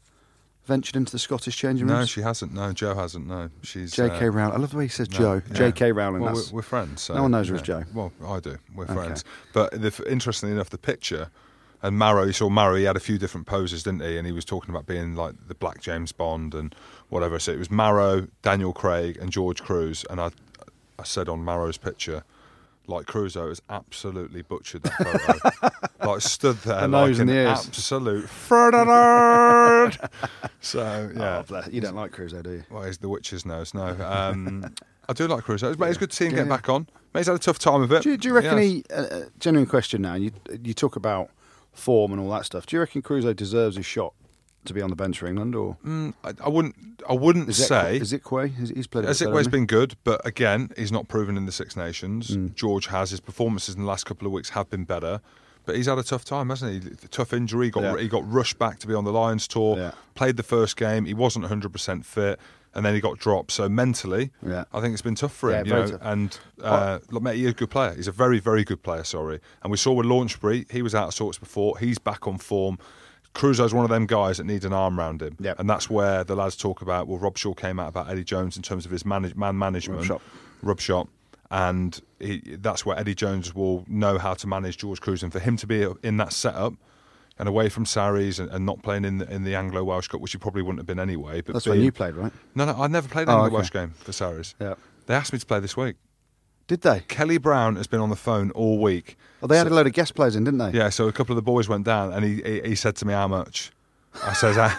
[0.65, 2.53] ventured into the Scottish changing no, she hasn't.
[2.53, 3.27] No, Joe hasn't.
[3.27, 4.27] No, she's J.K.
[4.27, 4.55] uh, Rowling.
[4.55, 5.41] I love the way he says no, Joe.
[5.49, 5.53] yeah.
[5.53, 5.91] J.K.
[5.91, 6.21] Rowling.
[6.21, 7.01] Well, we're, we're friends.
[7.01, 7.61] So, No one knows her as.
[7.61, 7.83] Joe.
[7.93, 8.57] Well, I do.
[8.75, 8.93] We're Okay.
[8.93, 9.23] friends.
[9.53, 11.29] But the, interestingly enough, the picture
[11.83, 12.75] and Maro, you saw Maro.
[12.75, 14.17] He had a few different poses, didn't he?
[14.17, 16.75] And he was talking about being like the Black James Bond and
[17.09, 17.39] whatever.
[17.39, 20.05] So it was Maro, Daniel Craig, and George Kruis.
[20.11, 20.29] And I,
[20.99, 22.23] I said on Maro's picture.
[22.91, 25.69] Like Crusoe has absolutely butchered that photo.
[26.11, 28.29] like stood there The like an the absolute
[28.95, 29.97] Ferdinand.
[30.59, 32.63] so yeah, Oh, you don't like Crusoe, do you?
[32.69, 33.73] well, he's the witch's nose.
[33.73, 34.73] No, um,
[35.09, 35.75] I do like Crusoe.
[35.77, 36.55] Mate, it's good to see him Yeah, get yeah.
[36.57, 36.87] back on.
[37.13, 38.03] Mate, he's had a tough time of it.
[38.03, 38.63] Do you, do you reckon Yes.
[38.67, 38.83] he?
[38.93, 40.15] Uh, uh, genuine question now.
[40.15, 40.31] You
[40.63, 41.29] you talk about
[41.73, 42.65] form and all that stuff.
[42.65, 44.13] Do you reckon Crusoe deserves a shot
[44.65, 46.75] to be on the bench for England, or Mm, I, I wouldn't.
[47.09, 47.99] I wouldn't is it say.
[47.99, 48.55] Isiekwe?
[48.55, 49.05] He's, he's played.
[49.05, 51.75] a bit better, Isiekwe's hasn't been good, but again, he's not proven in the Six
[51.75, 52.29] Nations.
[52.37, 52.53] Mm.
[52.55, 53.09] George has.
[53.11, 55.19] His performances in the last couple of weeks have been better,
[55.65, 57.07] But he's had a tough time, hasn't he?
[57.09, 57.67] Tough injury.
[57.67, 57.97] He got Yeah.
[57.97, 59.77] he got rushed back to be on the Lions tour.
[59.77, 59.91] Yeah.
[60.15, 61.05] Played the first game.
[61.05, 62.39] He wasn't 100 percent fit,
[62.75, 63.51] and then he got dropped.
[63.51, 64.65] So mentally, Yeah.
[64.73, 65.65] I think it's been tough for him.
[65.67, 65.99] You know, tough.
[66.03, 67.93] and uh, look, mate, he's a good player.
[67.95, 69.03] He's a very very good player.
[69.03, 71.77] Sorry, and we saw with Launchbury, he was out of sorts before.
[71.79, 72.77] He's back on form.
[73.33, 75.59] Crusoe's one of them guys that needs an arm around him, Yep.
[75.59, 77.07] and that's where the lads talk about.
[77.07, 80.19] Well, Robshaw came out about Eddie Jones in terms of his manage, man management, Robshaw.
[80.61, 81.07] rub shop,
[81.49, 85.23] and he, that's where Eddie Jones will know how to manage George Kruis.
[85.23, 86.73] And for him to be in that setup
[87.39, 90.21] and away from Sarries and, and not playing in the, in the Anglo Welsh Cup,
[90.21, 91.41] which he probably wouldn't have been anyway.
[91.41, 92.31] But That's being, when you played, right?
[92.55, 93.55] No, no, I never played Oh, an Anglo okay.
[93.55, 94.55] Welsh game for.
[94.59, 94.75] Yeah.
[95.07, 95.95] They asked me to play this week.
[96.67, 97.01] Did they?
[97.07, 99.17] Kelly Brown has been on the phone all week.
[99.41, 100.71] Well, they had So- a load of guest players in, didn't they?
[100.77, 103.05] Yeah, so a couple of the boys went down, and he he, he said to
[103.05, 103.71] me, "How much?"
[104.25, 104.75] I says, I,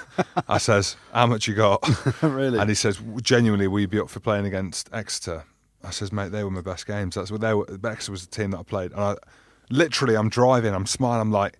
[0.48, 1.80] I says, "How much you got?"
[2.22, 2.58] Really?
[2.58, 5.44] And he says, "Genuinely, will you be up for playing against Exeter?"
[5.84, 7.14] I says, "Mate, they were my best games.
[7.16, 7.66] That's what they were.
[7.84, 9.16] Exeter was the team that I played." And I,
[9.70, 11.58] literally, I'm driving, I'm smiling, I'm like,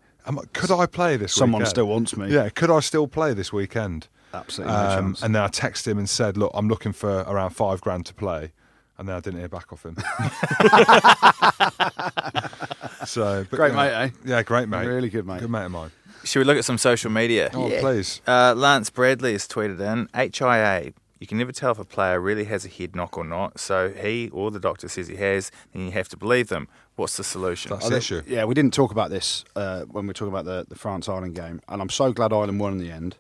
[0.53, 1.71] "Could I play this?" Someone weekend?
[1.71, 2.33] still wants me.
[2.33, 4.09] Yeah, could I still play this weekend?
[4.35, 5.23] Absolutely Um, chance.
[5.23, 8.15] and then I texted him and said, "Look, I'm looking for around five grand to
[8.15, 8.53] play."
[8.99, 9.97] And then I didn't hear back off him.
[13.07, 14.11] so, but, Great you know, mate, eh?
[14.25, 14.87] Yeah, great mate.
[14.87, 15.41] Really good mate.
[15.41, 15.91] Good mate of mine.
[16.25, 17.51] Should we look at some social media?
[17.53, 18.21] Oh, please.
[18.27, 20.93] Uh, Lance Bradley has tweeted in HIA.
[21.19, 23.59] You can never tell if a player really has a head knock or not.
[23.59, 26.69] So he or the doctor says he has, then you have to believe them.
[26.97, 27.71] What's the solution?
[27.71, 28.23] That's I the issue.
[28.27, 31.09] Yeah, we didn't talk about this uh, when we were talking about the, the France
[31.09, 33.17] Ireland game, and I'm so glad Ireland won in the end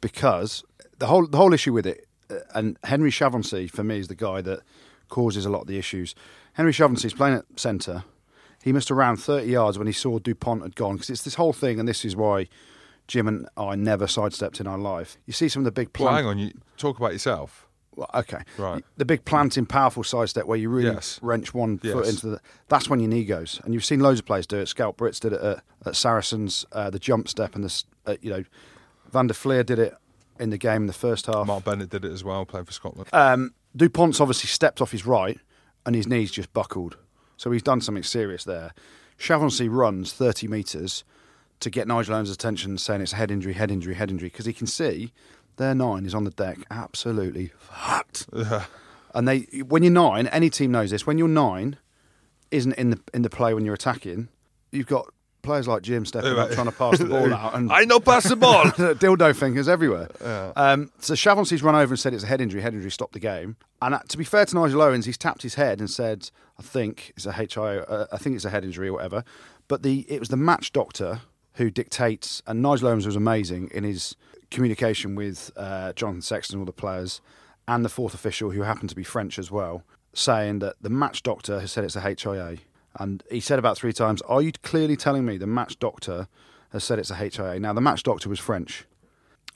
[0.00, 0.64] because
[0.98, 4.14] the whole the whole issue with it, uh, and Henry Chavancy for me is the
[4.14, 4.60] guy that
[5.14, 6.14] causes a lot of the issues.
[6.54, 8.02] Henry Chavancy's playing at centre.
[8.64, 11.34] He must have ran 30 yards when he saw Dupont had gone because it's this
[11.36, 12.48] whole thing, and this is why
[13.06, 15.16] Jim and I never sidestepped in our life.
[15.26, 16.38] You see some of the big Well, hang on.
[16.38, 17.66] You talk about yourself.
[17.94, 18.42] well, okay.
[18.58, 18.82] Right.
[18.96, 21.20] The big planting, powerful sidestep where you really Yes.
[21.22, 22.40] wrench one foot into the.
[22.68, 24.66] That's when your knee goes, and you've seen loads of players do it.
[24.68, 26.64] Schalk Brits did it at, at Saracens.
[26.72, 28.44] Uh, the jump step and the, uh, you know,
[29.12, 29.94] Van der Flier did it
[30.40, 31.46] in the game in the first half.
[31.46, 33.08] Mark Bennett did it as well, playing for Scotland.
[33.12, 35.38] Um, Dupont's obviously stepped off his right,
[35.84, 36.96] and his knees just buckled,
[37.36, 38.72] so he's done something serious there.
[39.18, 41.04] Chavancy runs 30 metres
[41.60, 44.46] to get Nigel Owens' attention, saying it's a head injury, head injury, head injury, because
[44.46, 45.12] he can see
[45.56, 48.28] their nine is on the deck, absolutely fucked.
[49.16, 51.06] And they, when you're nine, any team knows this.
[51.06, 51.78] When you're nine,
[52.50, 54.28] isn't in the in the play when you're attacking.
[54.72, 55.13] You've got
[55.44, 58.28] players like Jim stepping up, trying to pass the ball out, and I know pass
[58.28, 58.64] the ball.
[58.64, 60.08] dildo fingers everywhere.
[60.56, 62.60] Um, so Chavancy's run over and said it's a head injury.
[62.60, 63.56] Head injury stopped the game.
[63.80, 66.62] And uh, to be fair to Nigel Owens, he's tapped his head and said, "I
[66.62, 67.84] think it's a HIO.
[67.88, 69.24] Uh, I think it's a head injury or whatever."
[69.68, 71.20] But the it was the match doctor
[71.54, 74.16] who dictates, and Nigel Owens was amazing in his
[74.50, 77.20] communication with uh, Jonathan Sexton, and all the players,
[77.68, 79.82] and the fourth official, who happened to be French as well,
[80.14, 82.58] saying that the match doctor has said it's a HIA.
[82.98, 86.28] And he said about three times, Are you clearly telling me the match doctor
[86.72, 87.58] has said it's a HIA?
[87.60, 88.84] Now, the match doctor was French.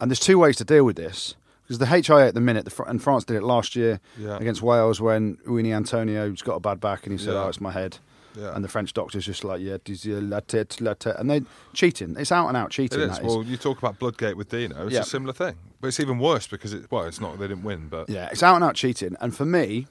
[0.00, 1.34] And there's two ways to deal with this.
[1.62, 4.38] Because the HIA at the minute, the, and France did it last year Yeah.
[4.38, 7.44] against Wales when Uini Atonio's got a bad back and he said, Yeah.
[7.44, 7.98] Oh, it's my head.
[8.34, 8.54] Yeah.
[8.54, 11.18] And the French doctor's just like, Yeah, la tête, la tête.
[11.20, 11.42] And they're
[11.74, 12.16] cheating.
[12.18, 13.00] It's out and out cheating.
[13.00, 13.10] is.
[13.10, 13.26] that is.
[13.26, 14.86] Well, you talk about Bloodgate with Dino.
[14.86, 15.00] It's Yeah.
[15.00, 16.90] a similar thing, but it's even worse because it.
[16.90, 17.38] Well, it's not.
[17.38, 19.16] They didn't win, but Yeah, it's out and out cheating.
[19.20, 19.86] And for me,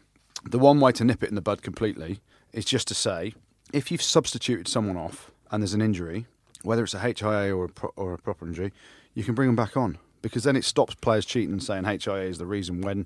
[0.45, 2.21] the one way to nip it in the bud completely
[2.53, 3.33] is just to say
[3.73, 6.25] if you've substituted someone off and there's an injury,
[6.63, 8.71] whether it's a HIA or a, pro- or a proper injury,
[9.13, 12.21] you can bring them back on because then it stops players cheating and saying HIA
[12.21, 13.05] is the reason when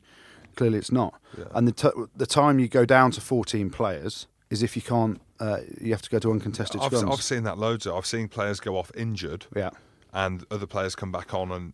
[0.56, 1.20] clearly it's not.
[1.38, 1.46] Yeah.
[1.54, 5.22] And the, t- the time you go down to 14 players is if you can't,
[5.40, 7.12] uh, you have to go to uncontested I've, scrums.
[7.12, 7.86] I've seen that loads.
[7.86, 9.70] Of, I've seen players go off injured, yeah.
[10.14, 11.74] and other players come back on, and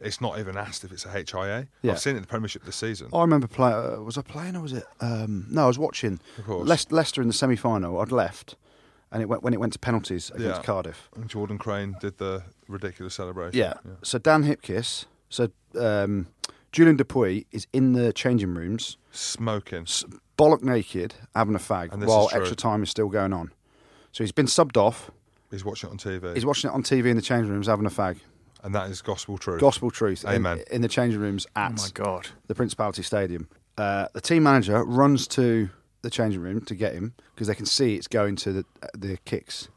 [0.00, 1.66] it's not even asked if it's a HIA.
[1.82, 1.92] Yeah.
[1.92, 3.08] I've seen it in the Premiership this season.
[3.12, 3.74] I remember playing.
[3.98, 4.84] Uh, was I playing or was it?
[5.00, 6.68] Um, no, I was watching Of course.
[6.68, 8.00] Leic- Leicester in the semi-final.
[8.00, 8.56] I'd left,
[9.10, 10.62] and it went when it went to penalties against Yeah.
[10.62, 11.08] Cardiff.
[11.14, 13.58] And Jordan Crane did the ridiculous celebration.
[13.58, 13.74] Yeah.
[14.02, 16.28] So Dan Hipkiss, so um,
[16.72, 19.82] Julien Dupuy is in the changing rooms, smoking.
[19.82, 20.04] s-
[20.38, 23.52] bollock naked, having a fag, while extra time is still going on.
[24.12, 25.10] So he's been subbed off.
[25.50, 27.84] He's watching it on TV, He's watching it on TV in the changing rooms, having
[27.84, 28.16] a fag.
[28.62, 29.60] And that is gospel truth.
[29.60, 30.24] Gospel truth.
[30.26, 30.62] Amen.
[30.70, 32.28] In, the changing rooms oh at my God.
[32.46, 33.48] the Principality Stadium.
[33.76, 35.70] Uh, the team manager runs to
[36.02, 38.64] the changing room to get him because they can see it's going to the,
[38.96, 39.68] the kicks.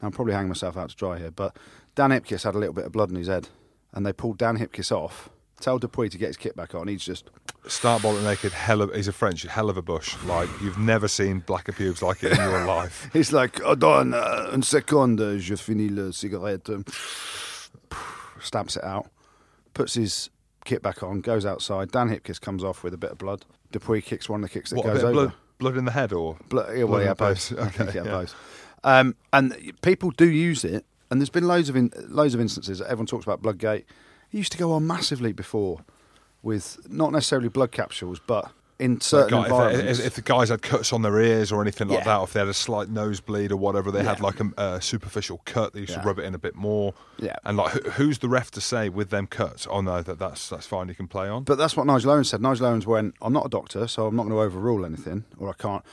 [0.00, 1.56] Now, I'm probably hanging myself out to dry here, but
[1.94, 3.48] Dan Hipkiss had a little bit of blood in his head,
[3.92, 5.30] and they pulled Dan Hipkiss off.
[5.60, 6.88] Tell Dupuy to get his kit back on.
[6.88, 7.30] He's just
[7.68, 8.52] Start bolting naked.
[8.52, 8.92] Hell of.
[8.92, 9.42] He's a French.
[9.44, 10.16] Hell of a bush.
[10.24, 13.08] Like you've never seen blacker pubes like it in your life.
[13.12, 16.68] he's like, Attends, uh, une seconde, je finis le cigarette.
[18.42, 19.08] Stamps it out,
[19.74, 20.30] puts his
[20.64, 21.90] kit back on, goes outside.
[21.90, 23.44] Dan Hipkiss comes off with a bit of blood.
[23.72, 25.12] Dupuy kicks one of the kicks that what goes over.
[25.12, 27.38] blood, blood in the head, or Blood, yeah, well, Blood yeah, both.
[27.48, 27.58] face.
[27.58, 28.10] I think, Okay, yeah, yeah.
[28.10, 28.34] both.
[28.84, 32.78] Um, and people do use it, and there's been loads of in, loads of instances.
[32.80, 33.84] that Everyone talks about Bloodgate.
[34.32, 35.84] It used to go on massively before,
[36.42, 38.50] with not necessarily blood capsules, but
[38.82, 39.98] in certain Guy- if, environments.
[40.00, 42.04] if, if the guys had cuts on their ears or anything like Yeah.
[42.04, 44.80] that, or if they had a slight nosebleed or whatever, they had like a, a
[44.82, 45.72] superficial cut.
[45.72, 46.02] They used Yeah.
[46.02, 46.92] to rub it in a bit more.
[47.18, 47.36] Yeah.
[47.44, 49.66] And like, who, who's the ref to say with them cuts?
[49.70, 50.88] Oh no, that that's that's fine.
[50.88, 51.44] You can play on.
[51.44, 52.42] But that's what Nigel Owens said.
[52.42, 55.48] Nigel Owens went, I'm not a doctor, so I'm not going to overrule anything, or
[55.48, 55.84] I can't.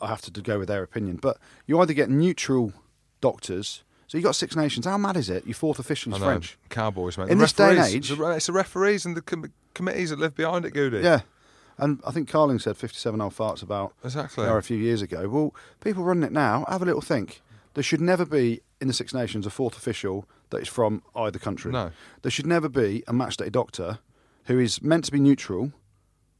[0.00, 1.16] I have to go with their opinion.
[1.20, 1.36] But
[1.66, 2.72] you either get neutral
[3.20, 3.82] doctors.
[4.06, 4.86] So you got Six Nations.
[4.86, 5.46] How mad is it?
[5.46, 6.58] Your fourth official is French.
[6.68, 7.28] Cowboys, mate.
[7.28, 10.34] In The this day and age- it's the referees and the com- committees that live
[10.34, 10.98] behind it, Goody.
[10.98, 11.20] Yeah.
[11.80, 14.46] And I think Carling said 57 old farts about Exactly.
[14.46, 15.28] a few years ago.
[15.28, 17.40] Well, people running it now, have a little think.
[17.74, 21.38] There should never be in the Six Nations a fourth official that is from either
[21.38, 21.70] country.
[21.72, 21.92] No.
[22.22, 23.98] There should never be a match day doctor
[24.44, 25.72] who is meant to be neutral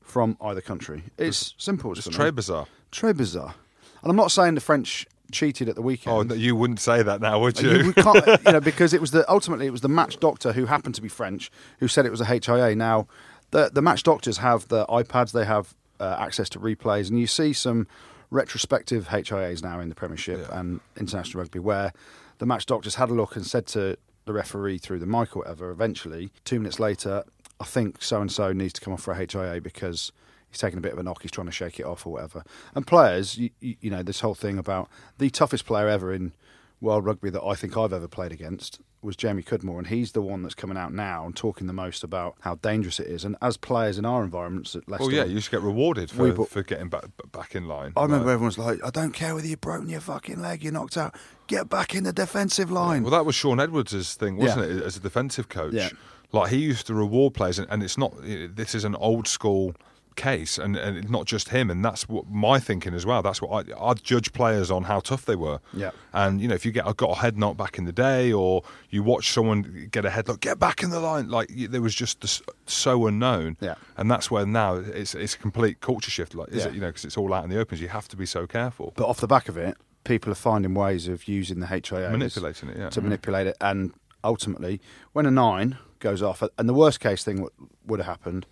[0.02, 1.04] from either country.
[1.16, 1.92] It's simple.
[1.92, 2.16] It's for me.
[2.16, 2.66] très bizarre.
[2.90, 3.54] Très bizarre.
[4.02, 6.16] And I'm not saying the French cheated at the weekend.
[6.16, 7.76] Oh, no, you wouldn't say that now, would uh, you?
[7.84, 10.66] You- can't, you know, because it was the ultimately it was the match doctor who
[10.66, 12.74] happened to be French who said it was a HIA.
[12.74, 13.06] Now,
[13.50, 17.26] the the match doctors have the iPads, they have uh, access to replays, and you
[17.26, 17.86] see some
[18.30, 20.58] retrospective HIAs now in the Premiership Yeah.
[20.60, 21.92] and international rugby where
[22.38, 25.40] the match doctors had a look and said to the referee through the mic or
[25.40, 25.70] whatever.
[25.70, 27.24] Eventually, two minutes later,
[27.58, 30.12] I think so and so needs to come off for a HIA because.
[30.52, 31.22] He's taking a bit of a knock.
[31.22, 32.42] He's trying to shake it off or whatever.
[32.74, 36.32] And players, you, you, you know, this whole thing about the toughest player ever in
[36.80, 40.20] world rugby that I think I've ever played against was Jamie Cudmore, and he's the
[40.20, 43.24] one that's coming out now and talking the most about how dangerous it is.
[43.24, 46.30] And as players in our environments at Leicester, Well, yeah, you should get rewarded for,
[46.32, 47.92] bought- for getting back back in line.
[47.96, 50.72] I remember Like- everyone's like, "I don't care whether you've broken your fucking leg, you're
[50.72, 51.14] knocked out.
[51.46, 54.76] Get back in the defensive line." Well, that was Shaun Edwards' thing, wasn't Yeah.
[54.78, 54.82] it?
[54.82, 55.88] As a defensive coach, Yeah.
[56.32, 58.12] like he used to reward players, and, and it's not.
[58.22, 59.74] This is an old school
[60.16, 61.70] case, and, and not just him.
[61.70, 63.22] And that's what my thinking as well.
[63.22, 65.60] That's what I, I'd judge players on how tough they were.
[65.72, 65.90] Yeah.
[66.12, 68.32] And you know, if you get I got a head knock back in the day,
[68.32, 71.28] or you watch someone get a headlock, get back in the line.
[71.28, 73.56] Like there was just this, so unknown.
[73.60, 73.74] Yeah.
[73.96, 76.34] And that's where now it's it's a complete culture shift.
[76.34, 76.68] Like, is Yeah.
[76.68, 76.74] it?
[76.74, 77.78] You know, because it's all out in the open.
[77.78, 78.92] so You have to be so careful.
[78.96, 82.70] But off the back of it, people are finding ways of using the HIA Manipulating
[82.70, 82.90] it, yeah.
[82.90, 83.04] to mm.
[83.04, 83.92] manipulate it, and
[84.24, 84.80] ultimately,
[85.12, 87.46] when a nine goes off, and the worst case thing
[87.86, 88.46] would have happened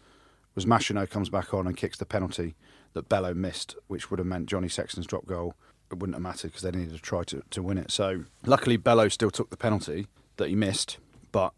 [0.58, 2.56] was Machenaud comes back on and kicks the penalty
[2.92, 5.54] that Belleau missed, which would have meant Johnny Sexton's drop goal.
[5.92, 7.92] It wouldn't have mattered because they needed to try to, to win it.
[7.92, 10.98] So luckily, Belleau still took the penalty that he missed,
[11.30, 11.52] but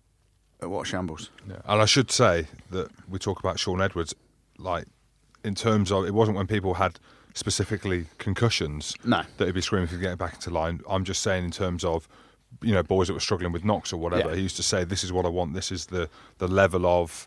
[0.61, 1.31] what a shambles!
[1.49, 1.63] Yeah.
[1.65, 4.15] And I should say that we talk about Shaun Edwards,
[4.59, 4.85] like
[5.45, 7.01] in terms of it wasn't when people had
[7.33, 9.23] specifically concussions No.
[9.39, 10.83] that he'd be screaming for getting back into line.
[10.87, 12.07] I'm just saying in terms of
[12.61, 14.29] you know boys that were struggling with knocks or whatever.
[14.29, 14.35] Yeah.
[14.37, 15.55] He used to say, "This is what I want.
[15.55, 17.27] This is the the level of."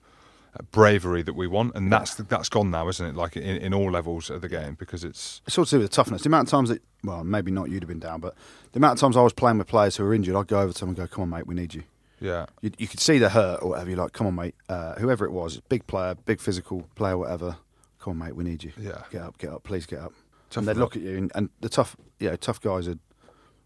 [0.72, 3.16] Bravery that we want, and that's that's gone now, isn't it?
[3.16, 5.90] Like in, in all levels of the game, because it's It's all to do with
[5.90, 6.22] the toughness.
[6.22, 8.36] The amount of times that, well, maybe not you'd have been down, but
[8.72, 10.72] the amount of times I was playing with players who were injured, I'd go over
[10.72, 11.84] to them and go, "Come on, mate, we need you."
[12.20, 13.90] yeah, You, you could see they're hurt or whatever.
[13.90, 17.58] You're like, "Come on, mate." Uh, whoever it was, big player, big physical player, whatever.
[18.00, 18.74] Come on, mate, we need you.
[18.78, 19.04] Yeah.
[19.12, 20.14] get up, get up, please get up.
[20.50, 23.00] Tough and they'd look at you, and, and the tough, yeah, tough guys would,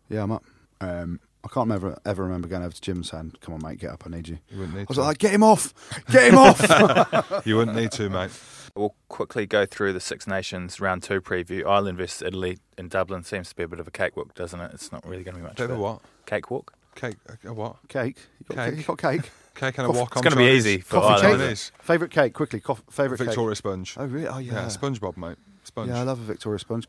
[0.10, 0.46] yeah, I'm up.
[0.80, 3.80] Um, I can't ever ever remember going over to Jim and saying, "Come on, mate,
[3.80, 4.90] get up, I need you." you wouldn't need to.
[4.90, 5.04] I was to.
[5.04, 5.74] like, "Get him off,
[6.12, 8.32] get him off." you wouldn't need to, mate.
[8.76, 11.66] We'll quickly go through the Six Nations round two preview.
[11.66, 14.72] Ireland versus Italy in Dublin seems to be a bit of a cakewalk, doesn't it?
[14.74, 15.56] It's not really going to be much.
[15.58, 16.02] Bit of of a what?
[16.26, 16.74] Cakewalk.
[16.96, 17.18] Cake?
[17.46, 17.76] A what?
[17.88, 18.70] cake, you got Cake.
[18.72, 18.78] cake.
[18.80, 19.32] You got cake.
[19.54, 21.42] Cake and a walk It's going to be easy for Coffee Ireland.
[21.44, 21.72] Chinese.
[21.80, 22.60] Favorite cake, quickly.
[22.60, 23.28] Cof- favorite cake.
[23.28, 23.96] Victoria Sponge.
[23.98, 24.28] Oh really?
[24.28, 24.54] Oh yeah.
[24.54, 25.38] yeah, SpongeBob, mate.
[25.64, 25.90] Sponge.
[25.90, 26.88] Yeah, I love a Victoria Sponge.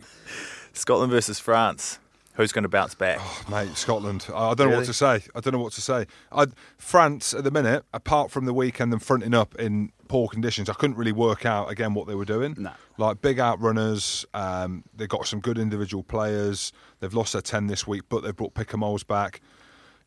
[0.72, 1.98] Scotland versus France.
[2.38, 3.20] Who's going to bounce back?
[3.50, 4.24] Mate, Scotland.
[4.28, 4.76] I, don't know Really?
[4.76, 5.22] what to say.
[5.34, 6.06] I don't know what to say.
[6.30, 6.46] i
[6.78, 10.74] France at the minute, apart from the weekend and fronting up in poor conditions, I
[10.74, 12.54] couldn't really work out again what they were doing.
[12.56, 12.70] No.
[12.96, 14.24] Like big outrunners.
[14.34, 16.72] Um, they've got some good individual players.
[17.00, 19.40] They've lost their ten this week, but they've brought Picamoles back.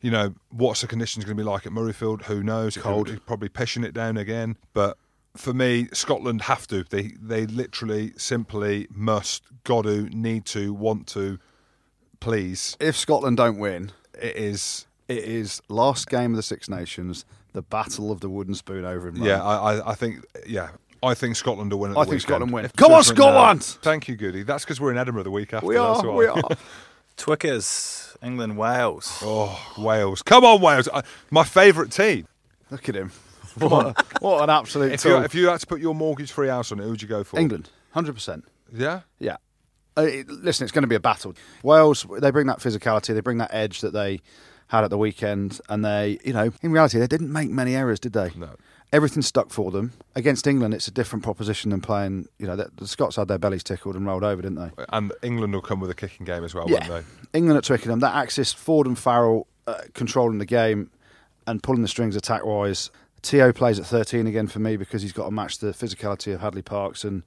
[0.00, 2.22] You know what's the conditions going to be like at Murrayfield?
[2.22, 2.78] Who knows?
[2.78, 3.08] It Cold.
[3.08, 4.56] could- probably pissing it down again.
[4.72, 4.96] But
[5.36, 6.82] for me, Scotland have to.
[6.84, 11.38] They they literally, simply must, got to, need to, want to.
[12.22, 17.24] Please, If Scotland don't win, it is it is last game of the Six Nations,
[17.52, 19.24] the battle of the wooden spoon over in Rome.
[19.26, 20.24] Yeah, I, I, I think.
[20.46, 20.70] Yeah,
[21.02, 21.90] I think Scotland will win.
[21.90, 22.22] At I the think weekend.
[22.28, 22.64] Scotland win.
[22.64, 23.62] If Come on, judgment uh, now- Scotland!
[23.82, 24.44] Thank you, Goody.
[24.44, 25.66] That's because we're in Edinburgh the week after.
[25.66, 26.00] we are.
[26.00, 26.14] why.
[26.14, 26.42] We are.
[27.16, 29.18] Twickers, England, Wales.
[29.22, 30.22] Oh, Wales!
[30.22, 30.88] Come on, Wales!
[30.94, 32.26] I, my favourite team.
[32.70, 33.10] Look at him.
[33.58, 36.80] What, what an absolute If you if you had to put your mortgage-free house on
[36.80, 37.38] it, who'd you go for?
[37.38, 38.46] England, hundred percent.
[38.72, 39.00] Yeah.
[39.18, 39.36] Yeah.
[39.96, 41.34] Uh, listen, it's going to be a battle.
[41.62, 44.20] Wales, they bring that physicality, they bring that edge that they
[44.68, 48.00] had at the weekend, and they, you know, in reality, they didn't make many errors,
[48.00, 48.30] did they?
[48.36, 48.50] No.
[48.90, 49.92] Everything's stuck for them.
[50.14, 52.26] Against England, it's a different proposition than playing.
[52.38, 54.70] You know, the, the Scots had their bellies tickled and rolled over, didn't they?
[54.90, 56.88] And England will come with a kicking game as well, Yeah.
[56.88, 57.38] won't they?
[57.38, 60.90] England at Twickenham, that axis, Ford and Farrell uh, controlling the game
[61.46, 62.90] and pulling the strings attack wise.
[63.22, 66.40] Te'o plays at 13 again for me because he's got to match the physicality of
[66.40, 67.22] Hadleigh Parkes and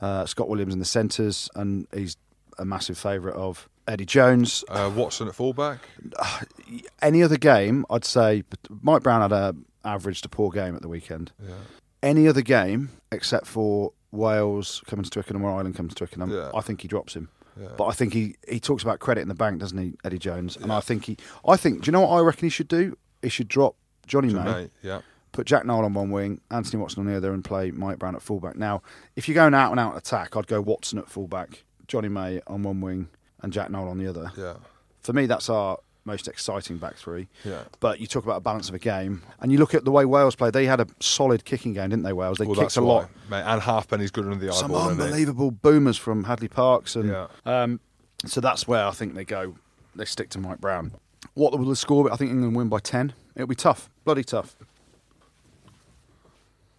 [0.00, 2.16] uh, Scott Williams in the centres, and he's
[2.58, 4.64] a massive favourite of Eddie Jones.
[4.68, 5.80] Uh, Watson at fullback.
[7.02, 8.42] Any other game, I'd say
[8.82, 11.32] Mike Brown had a average to poor game at the weekend.
[11.46, 11.54] Yeah.
[12.02, 16.50] Any other game except for Wales coming to Twickenham or Ireland comes to Twickenham, Yeah.
[16.54, 17.28] I think he drops him.
[17.60, 17.68] Yeah.
[17.76, 20.56] But I think he, he talks about credit in the bank, doesn't he, Eddie Jones?
[20.56, 21.16] And I think he,
[21.46, 22.98] I think, do you know what I reckon he should do?
[23.22, 23.76] He should drop
[24.06, 25.00] Johnny May, Mate, yeah.
[25.36, 28.16] Put Jack Nowell on one wing, Anthony Watson on the other, and play Mike Brown
[28.16, 28.56] at fullback.
[28.56, 28.80] Now,
[29.16, 32.62] if you're going out and out attack, I'd go Watson at fullback, Johnny May on
[32.62, 33.08] one wing,
[33.42, 34.32] and Jack Nowell on the other.
[34.34, 34.54] Yeah.
[35.02, 35.76] For me, that's our
[36.06, 37.28] most exciting back three.
[37.44, 37.64] Yeah.
[37.80, 40.06] But you talk about a balance of a game, and you look at the way
[40.06, 40.54] Wales played.
[40.54, 42.14] They had a solid kicking game, didn't they?
[42.14, 42.38] Wales.
[42.38, 43.10] They Well, kicked a lot.
[43.28, 43.42] mate.
[43.44, 44.54] And Halfpenny's good under the eye.
[44.54, 47.26] Some unbelievable boomers from Hadleigh Parkes, and Yeah.
[47.44, 47.80] um,
[48.24, 49.56] so that's where I think they go.
[49.94, 50.92] They stick to Mike Brown.
[51.34, 52.10] What will the score be?
[52.10, 53.12] I think England win by ten.
[53.34, 54.56] It'll be tough, bloody tough.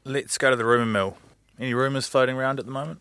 [0.07, 1.17] Let's go to the rumour mill.
[1.59, 2.99] Any rumours floating around at the moment?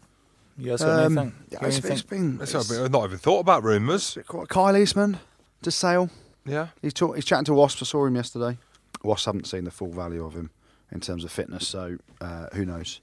[0.58, 1.34] You guys got Um, anything?
[1.50, 1.92] yeah, Got it's, anything?
[1.92, 4.16] it's been It's it's, not- I've not even thought about rumours.
[4.26, 5.18] quite- Kyle Eastmond
[5.62, 6.10] to Sale.
[6.46, 6.68] Yeah.
[6.80, 7.82] He's talk, he's chatting to Wasps.
[7.82, 8.56] I saw him yesterday.
[9.02, 10.50] Wasps haven't seen the full value of him
[10.90, 13.00] in terms of fitness, so uh, who knows?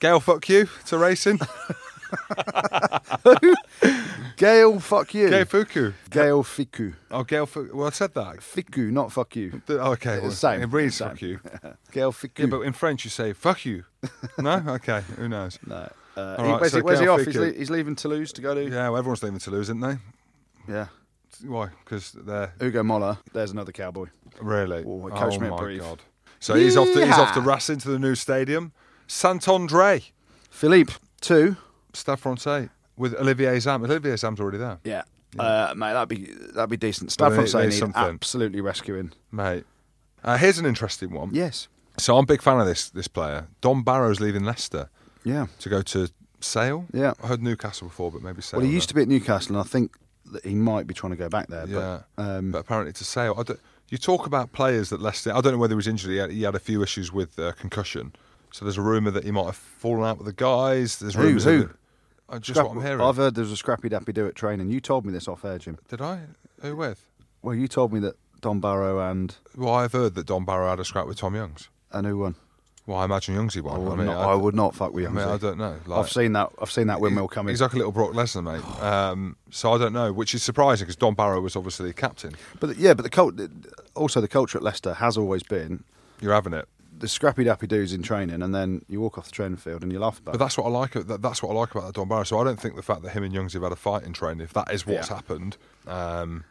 [0.00, 1.40] Gail, fuck you to racing.
[4.36, 5.28] Gail, fuck you.
[5.30, 5.92] Gail Fuku.
[6.10, 6.94] Gail Fiku.
[7.10, 7.76] Oh, Gail Fuku.
[7.76, 8.36] Well, I said that.
[8.38, 9.62] Fiku, not fuck you.
[9.66, 10.14] The- oh, okay.
[10.14, 11.08] It's well, the same, It reads same.
[11.10, 11.40] fuck you.
[11.92, 12.38] Gail Fiku.
[12.40, 13.84] Yeah, but in French you say fuck you.
[14.38, 14.62] no?
[14.68, 15.02] Okay.
[15.16, 15.58] Who knows?
[15.66, 15.90] no.
[16.16, 17.24] Uh, All he- right, where's so he, where's he off?
[17.24, 18.62] He's, le- he's leaving Toulouse to go to.
[18.68, 19.96] Yeah, well, everyone's leaving Toulouse, isn't they?
[20.68, 20.86] Yeah.
[21.44, 21.68] Why?
[21.84, 23.18] Because they're Ugo Mola.
[23.32, 24.06] There's another cowboy.
[24.40, 24.84] really.
[24.86, 25.80] Oh, he coached me my Brive.
[25.80, 26.02] god.
[26.40, 26.92] So he's off.
[26.92, 27.40] To, he's off to.
[27.40, 28.72] Racing to the new stadium,
[29.06, 30.02] Saint Andre,
[30.50, 31.56] Philippe, two.
[31.92, 33.84] Stade Francais, with Olivier Zam.
[33.84, 35.02] Olivier Zam's already there, Yeah.
[35.38, 37.14] Uh, mate, that'd be that'd be decent.
[37.18, 38.02] Well, they- Francais need something.
[38.02, 39.12] absolutely rescuing.
[39.30, 39.64] mate.
[40.24, 41.30] Uh, here's an interesting one.
[41.32, 41.68] Yes.
[41.98, 43.48] So I'm a big fan of this this player.
[43.60, 44.90] Dom Barrow's leaving Leicester
[45.24, 45.46] Yeah.
[45.60, 46.08] to go to
[46.40, 46.86] Sale.
[46.92, 47.14] Yeah.
[47.22, 48.60] I heard Newcastle before, but maybe Sale.
[48.60, 49.96] Well, he used to be at Newcastle, and I think
[50.32, 51.66] that he might be trying to go back there.
[51.66, 53.42] Yeah, But, um, but apparently to Sale.
[53.88, 55.34] You talk about players that Leicester.
[55.34, 56.10] I don't know whether he was injured.
[56.10, 58.12] He had, he had a few issues with uh, concussion.
[58.50, 60.98] So there's a rumor that he might have fallen out with the guys.
[60.98, 61.22] There's Who?
[61.22, 61.44] rumours.
[61.44, 61.58] Who?
[61.60, 61.72] That, uh,
[62.38, 63.00] just scrap- what I'm hearing.
[63.00, 64.70] I've heard there's a scrappy dappy do at training.
[64.70, 65.78] You told me this off air, Jim.
[65.88, 66.20] Did I?
[66.62, 67.04] Who with?
[67.42, 70.80] Well, you told me that Dom Barrow and Well, I've heard that Dom Barrow had
[70.80, 71.68] a scrap with Tom Youngs.
[71.92, 72.34] and who won?
[72.84, 73.76] Well, I imagine Youngsy won.
[73.76, 75.78] I would, mean, not, I, would not fuck with I mean, I don't know.
[75.86, 76.50] Like, I've seen that.
[76.60, 77.52] I've seen that windmill coming.
[77.52, 78.64] He's like a little Brock Lesnar, mate.
[78.82, 82.34] Um, so I don't know, which is surprising because Dom Barrow was obviously the captain.
[82.58, 83.34] but the- yeah, but the cult,
[83.94, 85.84] also the culture at Leicester has always been
[86.20, 86.66] You're having it.
[87.02, 89.90] The scrappy dappy dudes in training, and then you walk off the training field and
[89.92, 90.32] you laugh about.
[90.32, 90.38] But it.
[90.38, 90.92] that's what I like.
[90.92, 92.22] That, that's what I like about that Dom Barrow.
[92.22, 94.12] So I don't think the fact that him and Youngs have had a fight in
[94.12, 95.16] training, if that is what's Yeah.
[95.16, 95.56] happened.
[95.88, 96.44] Um,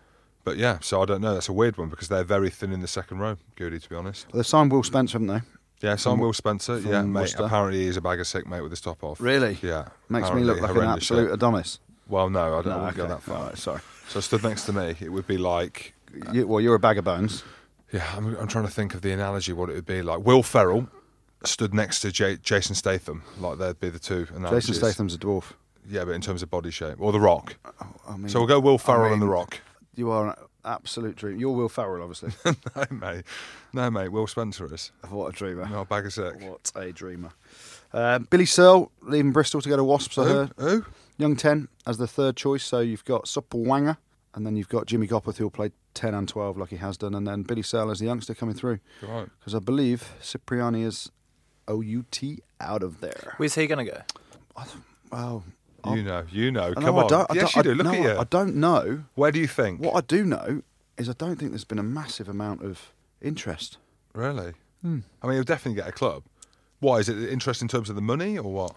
[0.44, 1.34] but yeah, so I don't know.
[1.34, 3.96] That's a weird one because they're very thin in the second row, Goody, to be
[3.96, 4.28] honest.
[4.34, 5.88] They've signed Will Spencer, haven't they?
[5.88, 6.80] Yeah, so Will Spencer.
[6.80, 7.22] Yeah, mate.
[7.22, 7.44] Worcester.
[7.44, 9.22] Apparently he's a bag of sick, mate, with his top off.
[9.22, 9.58] Really?
[9.62, 9.88] Yeah.
[10.10, 11.32] Makes me look like an absolute.
[11.32, 11.80] Adonis.
[12.08, 13.14] Well, no, I don't No, wouldn't go okay.
[13.14, 13.38] that far.
[13.38, 13.80] All right, sorry.
[14.10, 15.94] So stood next to me, it would be like
[16.34, 17.44] You, well, you're a bag of bones.
[17.92, 20.20] Yeah, I'm, I'm trying to think of the analogy what it would be like.
[20.26, 20.88] Will Ferrell
[21.44, 24.68] stood next to J- Jason Statham, like they'd be the two analogies.
[24.68, 25.52] Jason Statham's a dwarf.
[25.90, 27.56] Yeah, but in terms of body shape, or The Rock.
[28.08, 29.60] I mean, So we'll go Will Ferrell and mean- The Rock.
[29.96, 30.34] you are an
[30.64, 31.40] absolute dream.
[31.40, 32.32] You're Will Ferrell, obviously.
[32.76, 33.24] no, mate.
[33.74, 34.10] No, mate.
[34.10, 34.92] Will Spencer is.
[35.10, 35.68] what a dreamer.
[35.68, 36.40] No, bag of sick.
[36.42, 37.32] What a dreamer.
[37.94, 40.18] Um, Billy Searle leaving Bristol to go to Wasps.
[40.20, 40.30] I Who?
[40.30, 40.52] heard.
[40.60, 40.86] Who?
[41.18, 42.64] Young 10 as the third choice.
[42.64, 43.98] So you've got Sopoaga,
[44.36, 47.14] and then you've got Jimmy Gopperth, who'll play 10 and 12 like he has done,
[47.16, 48.80] and then Billy Searle as the youngster coming through.
[49.02, 49.28] Right.
[49.40, 51.12] Because I believe Cipriani is
[51.68, 52.22] OUT
[52.60, 53.34] out of there.
[53.38, 54.02] Where's he going to go?
[55.12, 55.44] Well,
[55.86, 56.24] You know.
[56.32, 56.70] You know.
[56.72, 57.10] I Come know, I on.
[57.10, 57.84] don't- I yes, don't- you I- do.
[57.84, 58.20] Look no, at you.
[58.20, 59.04] I don't know.
[59.16, 59.82] Where do you think?
[59.82, 60.62] What I do know
[60.98, 63.78] is I don't think there's been a massive amount of interest.
[64.14, 64.54] Really?
[64.82, 65.00] Hmm.
[65.22, 66.24] I mean, he'll definitely get a club.
[66.80, 68.76] Why is it interest in terms of the money or what?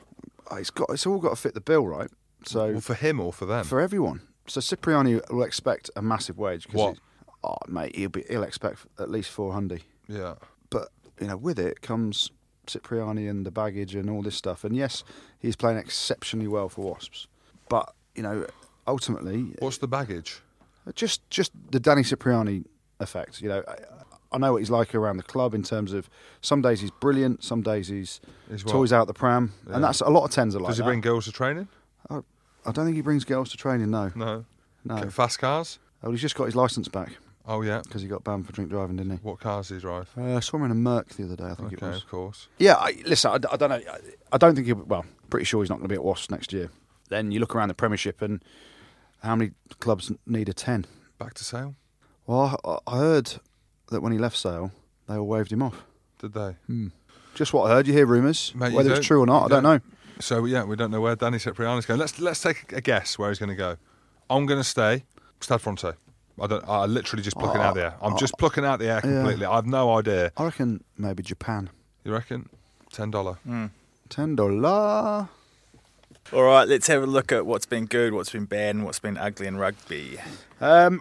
[0.51, 2.11] Uh, It's got it's all got to fit the bill, right?
[2.45, 3.65] So Well, for him or for them?
[3.65, 4.21] for everyone.
[4.47, 6.69] So Cipriani will expect a massive wage.
[6.69, 6.97] 'cause
[7.43, 9.83] Oh, mate, he'll be he'll expect at least four hundred.
[10.09, 10.35] yeah.
[10.71, 10.89] But
[11.21, 12.31] you know, with it comes
[12.67, 14.65] Cipriani and the baggage and all this stuff.
[14.65, 15.05] And yes,
[15.39, 17.27] he's playing exceptionally well for Wasps.
[17.69, 18.47] But you know,
[18.87, 20.41] ultimately, What's the baggage?
[20.87, 22.65] Uh, just just the Danny Cipriani
[23.01, 23.41] effect.
[23.43, 23.77] You know, I,
[24.33, 26.09] I know what he's like around the club in terms of
[26.41, 28.21] some days he's brilliant, some days he's
[28.51, 29.75] He's toys out the pram, Yeah.
[29.77, 30.87] and that's a lot of tens are like Does he that.
[30.89, 31.69] bring girls to training?
[32.11, 32.21] I,
[32.67, 33.91] I don't think he brings girls to training.
[33.91, 34.45] No, No.
[34.85, 35.11] no.
[35.11, 35.79] Fast cars?
[36.03, 37.13] Well, he's just got his license back.
[37.47, 37.83] Oh yeah.
[37.85, 39.19] because he got banned for drink driving, didn't he?
[39.23, 40.09] What cars does he drive?
[40.17, 41.45] Uh, I saw him in a Merc the other day.
[41.45, 41.97] I think it was.
[42.03, 42.49] of course.
[42.59, 43.77] Yeah, I, listen, I, I don't know.
[43.77, 43.99] I,
[44.33, 44.73] I don't think he.
[44.73, 46.71] Well, pretty sure he's not going to be at Wasps next year.
[47.11, 48.43] Then you look around the Premiership and
[49.23, 49.51] how many
[49.81, 50.87] clubs need a ten?
[51.19, 51.75] Back to Sale.
[52.27, 53.35] Well, I, I heard
[53.91, 54.73] that when he left Sale,
[55.07, 55.85] they all waved him off.
[56.19, 56.57] Did they?
[56.67, 56.89] Hmm.
[57.35, 57.87] Just what I heard.
[57.87, 59.81] You hear rumours, whether it's true or not, I don't know.
[60.21, 62.01] So yeah, we don't know where Danny Cipriani's going.
[62.01, 63.77] Let's let's take a guess where he's going to go.
[64.31, 65.05] I'm going to stay
[65.41, 65.93] Stade Fronte.
[66.41, 66.65] I don't.
[66.69, 67.95] I literally just plucking out the air.
[68.03, 69.47] I'm just plucking out the air completely.
[69.47, 70.33] I've no idea.
[70.37, 71.71] I reckon maybe Japan.
[72.05, 72.49] You reckon?
[72.93, 73.39] Ten dollar.
[74.09, 75.29] Ten dollar.
[76.33, 78.99] All right, let's have a look at what's been good, what's been bad, and what's
[78.99, 80.19] been ugly in rugby.
[80.61, 81.01] Um,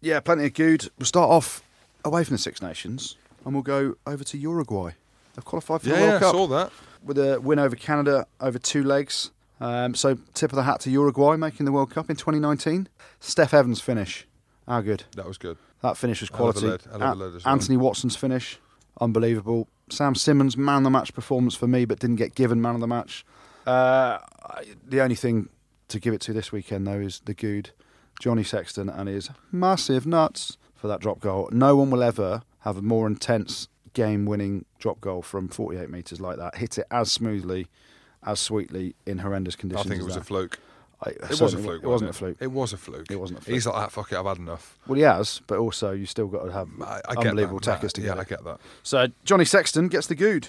[0.00, 0.88] yeah, plenty of good.
[0.98, 1.62] We'll start off
[2.04, 4.92] away from the Six Nations and we'll go over to Uruguay.
[5.34, 6.72] They've qualified for Yeah, the yeah, World I Cup saw that.
[7.04, 9.30] With a win over Canada over two legs.
[9.60, 12.88] Um, so tip of the hat to Uruguay making the World Cup in 2019.
[13.20, 14.26] Steff Evans finish.
[14.66, 15.04] How good.
[15.16, 15.56] That was good.
[15.82, 16.88] That finish was Hell of a quality.
[16.90, 17.38] lad, a A- well.
[17.44, 18.58] Anthony Watson's finish,
[19.00, 19.68] unbelievable.
[19.90, 22.80] Sam Simmonds, man of the match performance for me, but didn't get given man of
[22.80, 23.24] the match.
[23.66, 24.18] Uh,
[24.86, 25.48] the only thing
[25.88, 27.70] to give it to this weekend, though, is the good
[28.20, 31.48] Johnny Sexton and his massive nuts for that drop goal.
[31.52, 36.20] No one will ever have a more intense game winning drop goal from 48 metres
[36.20, 36.56] like that.
[36.56, 37.66] Hit it as smoothly,
[38.24, 39.86] as sweetly in horrendous conditions.
[39.86, 40.58] I think it as was a fluke.
[41.04, 41.82] I- It was a fluke.
[41.82, 42.36] It wasn't a fluke.
[42.40, 43.10] It was a fluke.
[43.10, 43.54] It wasn't a fluke.
[43.54, 44.78] He's like, ah, fuck it, I've had enough.
[44.86, 47.64] Well, he has, but also you still got to have I, I get unbelievable that.
[47.64, 48.20] tackers Yeah, together.
[48.20, 48.60] I get that.
[48.84, 50.48] So Johnny Sexton gets the good.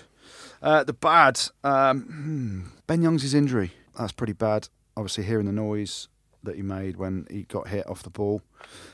[0.61, 3.71] Uh, the bad, um, hmm, Ben Youngs' injury.
[3.97, 4.69] That's pretty bad.
[4.95, 6.07] Obviously, hearing the noise
[6.43, 8.41] that he made when he got hit off the ball,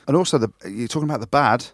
[0.08, 1.66] and also the you're talking about the bad.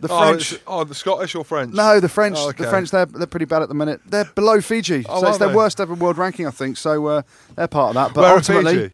[0.00, 0.58] The Oh, French.
[0.66, 1.74] Oh, the Scottish or French?
[1.74, 2.36] no, the French.
[2.38, 2.64] Oh, okay.
[2.64, 2.90] The French.
[2.90, 4.00] They're they're pretty bad at the minute.
[4.06, 5.54] They're below Fiji, Oh, so it's their they?
[5.54, 6.76] worst ever world ranking, I think.
[6.76, 7.22] So uh,
[7.56, 8.14] they're part of that.
[8.14, 8.92] But Where ultimately,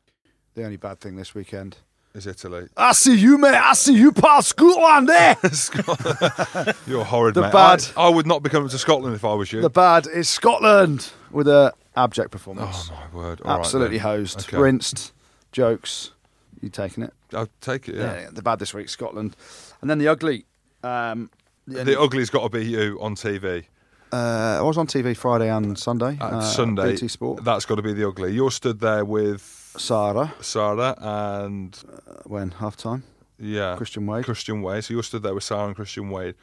[0.55, 1.77] the only bad thing this weekend.
[2.15, 2.69] Is Italy.
[2.77, 3.57] I see you, mate.
[3.57, 5.37] I see you, past Scotland there.
[6.87, 7.53] You're horrid, The mate.
[7.53, 9.61] bad- I, I would not be coming to Scotland if I was you.
[9.61, 12.89] the bad is Scotland with a abject performance.
[12.93, 13.41] oh my word!
[13.41, 14.07] All right Absolutely then.
[14.07, 14.57] hosed, Okay.
[14.59, 15.13] rinsed,
[15.53, 16.13] jokes.
[16.61, 17.13] You taking it?
[17.33, 17.97] I'll take it.
[17.97, 18.15] Yeah.
[18.21, 18.29] Yeah.
[18.33, 19.35] The bad this week, Scotland,
[19.81, 20.47] and then the ugly.
[20.85, 21.31] Um,
[21.67, 23.65] the, ugly's got to be you on TV.
[24.13, 24.17] uh,
[24.59, 26.19] I was on TV Friday and Sunday.
[26.21, 27.45] Uh, Sunday, BT Sport.
[27.45, 28.33] that's got to be the ugly.
[28.35, 29.41] You're stood there with
[29.79, 31.77] Sarah Sarah and
[32.07, 33.03] uh, when half time.
[33.39, 34.25] yeah, Christian Wade.
[34.25, 34.85] Christian Wade.
[34.85, 36.35] So you're stood there with Sarah and Christian Wade.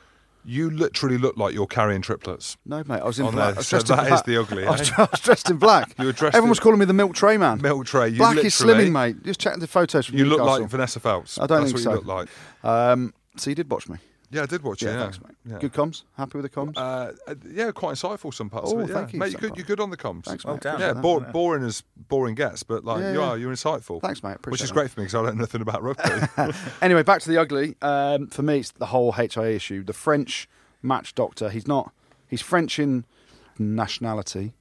[0.43, 2.57] You literally look like you're carrying triplets.
[2.65, 3.49] No, mate, I was in On black.
[3.49, 3.55] there.
[3.55, 4.19] I was So dressed in that black.
[4.19, 4.93] is the ugly, I was, eh?
[4.97, 5.93] I was dressed in black.
[5.99, 7.61] You were dressed Everyone in- was calling me the milk tray man.
[7.61, 8.07] Milk tray.
[8.09, 9.21] You black is slimming, mate.
[9.23, 11.37] Just check the photos from You look like Vanessa Feltz.
[11.37, 11.89] I don't That's think what so.
[11.91, 12.29] you look like.
[12.65, 13.97] Um, so you did watch me.
[14.31, 14.85] Yeah, I did watch it.
[14.85, 15.35] Yeah, Yeah, thanks, mate.
[15.45, 15.57] Yeah.
[15.59, 16.03] Good comms.
[16.15, 16.77] Happy with the comms.
[16.77, 18.89] Uh, uh, yeah, quite insightful some parts Oh, of it.
[18.89, 18.95] Yeah.
[18.99, 19.31] thank you, mate.
[19.33, 20.23] You're good, you're good on the comms.
[20.25, 20.63] Thanks, Well mate.
[20.63, 20.79] done.
[20.79, 21.33] Yeah, Appreciate bo- that.
[21.33, 23.25] boring as boring gets, but like Yeah, you yeah.
[23.31, 24.01] are, you're insightful.
[24.01, 24.37] Thanks, mate.
[24.47, 24.73] Which is that.
[24.73, 26.03] great for me because I don't know nothing about rugby.
[26.81, 27.75] Anyway, back to the ugly.
[27.81, 29.83] Um, for me, it's the whole HIA issue.
[29.83, 30.47] The French
[30.81, 31.49] match doctor.
[31.49, 31.93] He's not.
[32.27, 33.03] He's French in
[33.59, 34.53] nationality,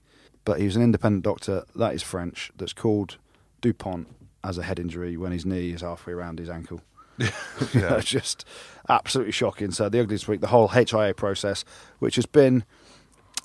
[0.45, 2.51] but he was an independent doctor that is French.
[2.57, 3.19] That's called
[3.61, 4.09] Dupont
[4.43, 6.81] as a head injury when his knee is halfway around his ankle.
[7.75, 7.97] Yeah.
[7.97, 8.45] it's just
[8.89, 9.71] absolutely shocking.
[9.71, 11.65] So the ugly this week, the whole HIA process,
[11.99, 12.65] which has been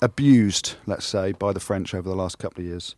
[0.02, 2.96] abused, let's say, by the French over the last couple of years.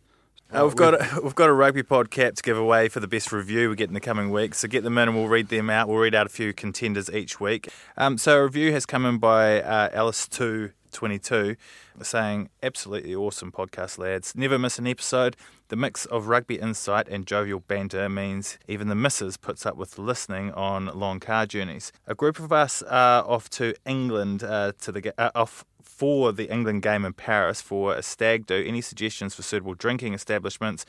[0.51, 3.07] Uh, we've got a, we've got a rugby pod cap to give away for the
[3.07, 4.59] best review we get in the coming weeks.
[4.59, 5.87] So get them in and we'll read them out.
[5.87, 7.69] We'll read out a few contenders each week.
[7.97, 11.55] Um, so a review has come in by uh, Alice two twenty two,
[12.01, 14.35] saying absolutely awesome podcast, lads.
[14.35, 15.35] Never miss an episode.
[15.69, 19.97] The mix of rugby insight and jovial banter means even the missus puts up with
[19.99, 21.91] listening on long car journeys.
[22.07, 26.49] A group of us are off to England uh, to the uh, off for the
[26.51, 28.55] England game in Paris for a stag do.
[28.65, 30.85] Any suggestions for suitable drinking establishments?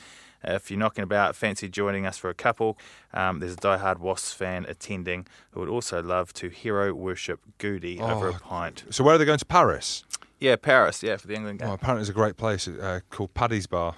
[0.47, 2.79] Uh, if you're knocking about, fancy joining us for a couple,
[3.13, 8.01] um, there's a diehard Wasps fan attending who would also love to hero worship Goody
[8.01, 8.39] over a Oh.
[8.41, 8.85] pint.
[8.91, 10.05] so where are they going to Paris?
[10.39, 11.69] Yeah, Paris, yeah, for the England game.
[11.69, 13.95] Oh, apparently it's a great place uh, called Paddy's Bar.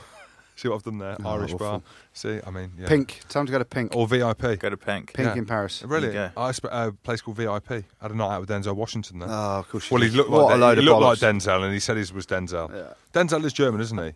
[0.63, 1.17] See what I've done there?
[1.25, 1.83] Oh, Irish bar.
[2.13, 2.87] See, I mean, yeah.
[2.87, 3.19] Pink.
[3.29, 3.97] Time to go to Pink.
[3.97, 4.61] or VIP.
[4.61, 5.13] Go to Pink.
[5.13, 5.35] Pink yeah.
[5.35, 5.83] in Paris.
[5.83, 6.11] Really?
[6.11, 6.41] There you go.
[6.41, 7.73] I sp- a place called VIP.
[7.73, 9.29] I had a night out with Denzel Washington there.
[9.29, 9.91] Oh, of course.
[9.91, 11.19] well, he looked What like a he looked like.
[11.19, 12.73] Denzel, and he said he was Denzel.
[12.73, 12.93] Yeah.
[13.13, 14.13] Denzel is German, isn't he?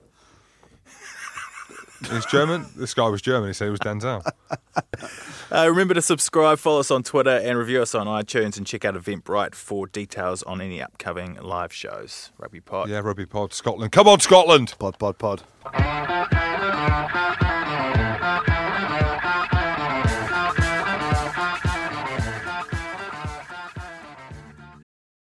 [2.10, 2.66] He's German.
[2.76, 3.48] This guy was German.
[3.48, 4.28] He said he was Denzel.
[5.52, 8.84] Uh, remember to subscribe, follow us on Twitter, and review us on iTunes, and check
[8.84, 12.32] out Eventbrite for details on any upcoming live shows.
[12.36, 12.88] Rugby Pod.
[12.88, 13.92] yeah, Rugby Pod, Scotland.
[13.92, 14.74] Come on, Scotland.
[14.80, 15.42] Pod, pod, pod.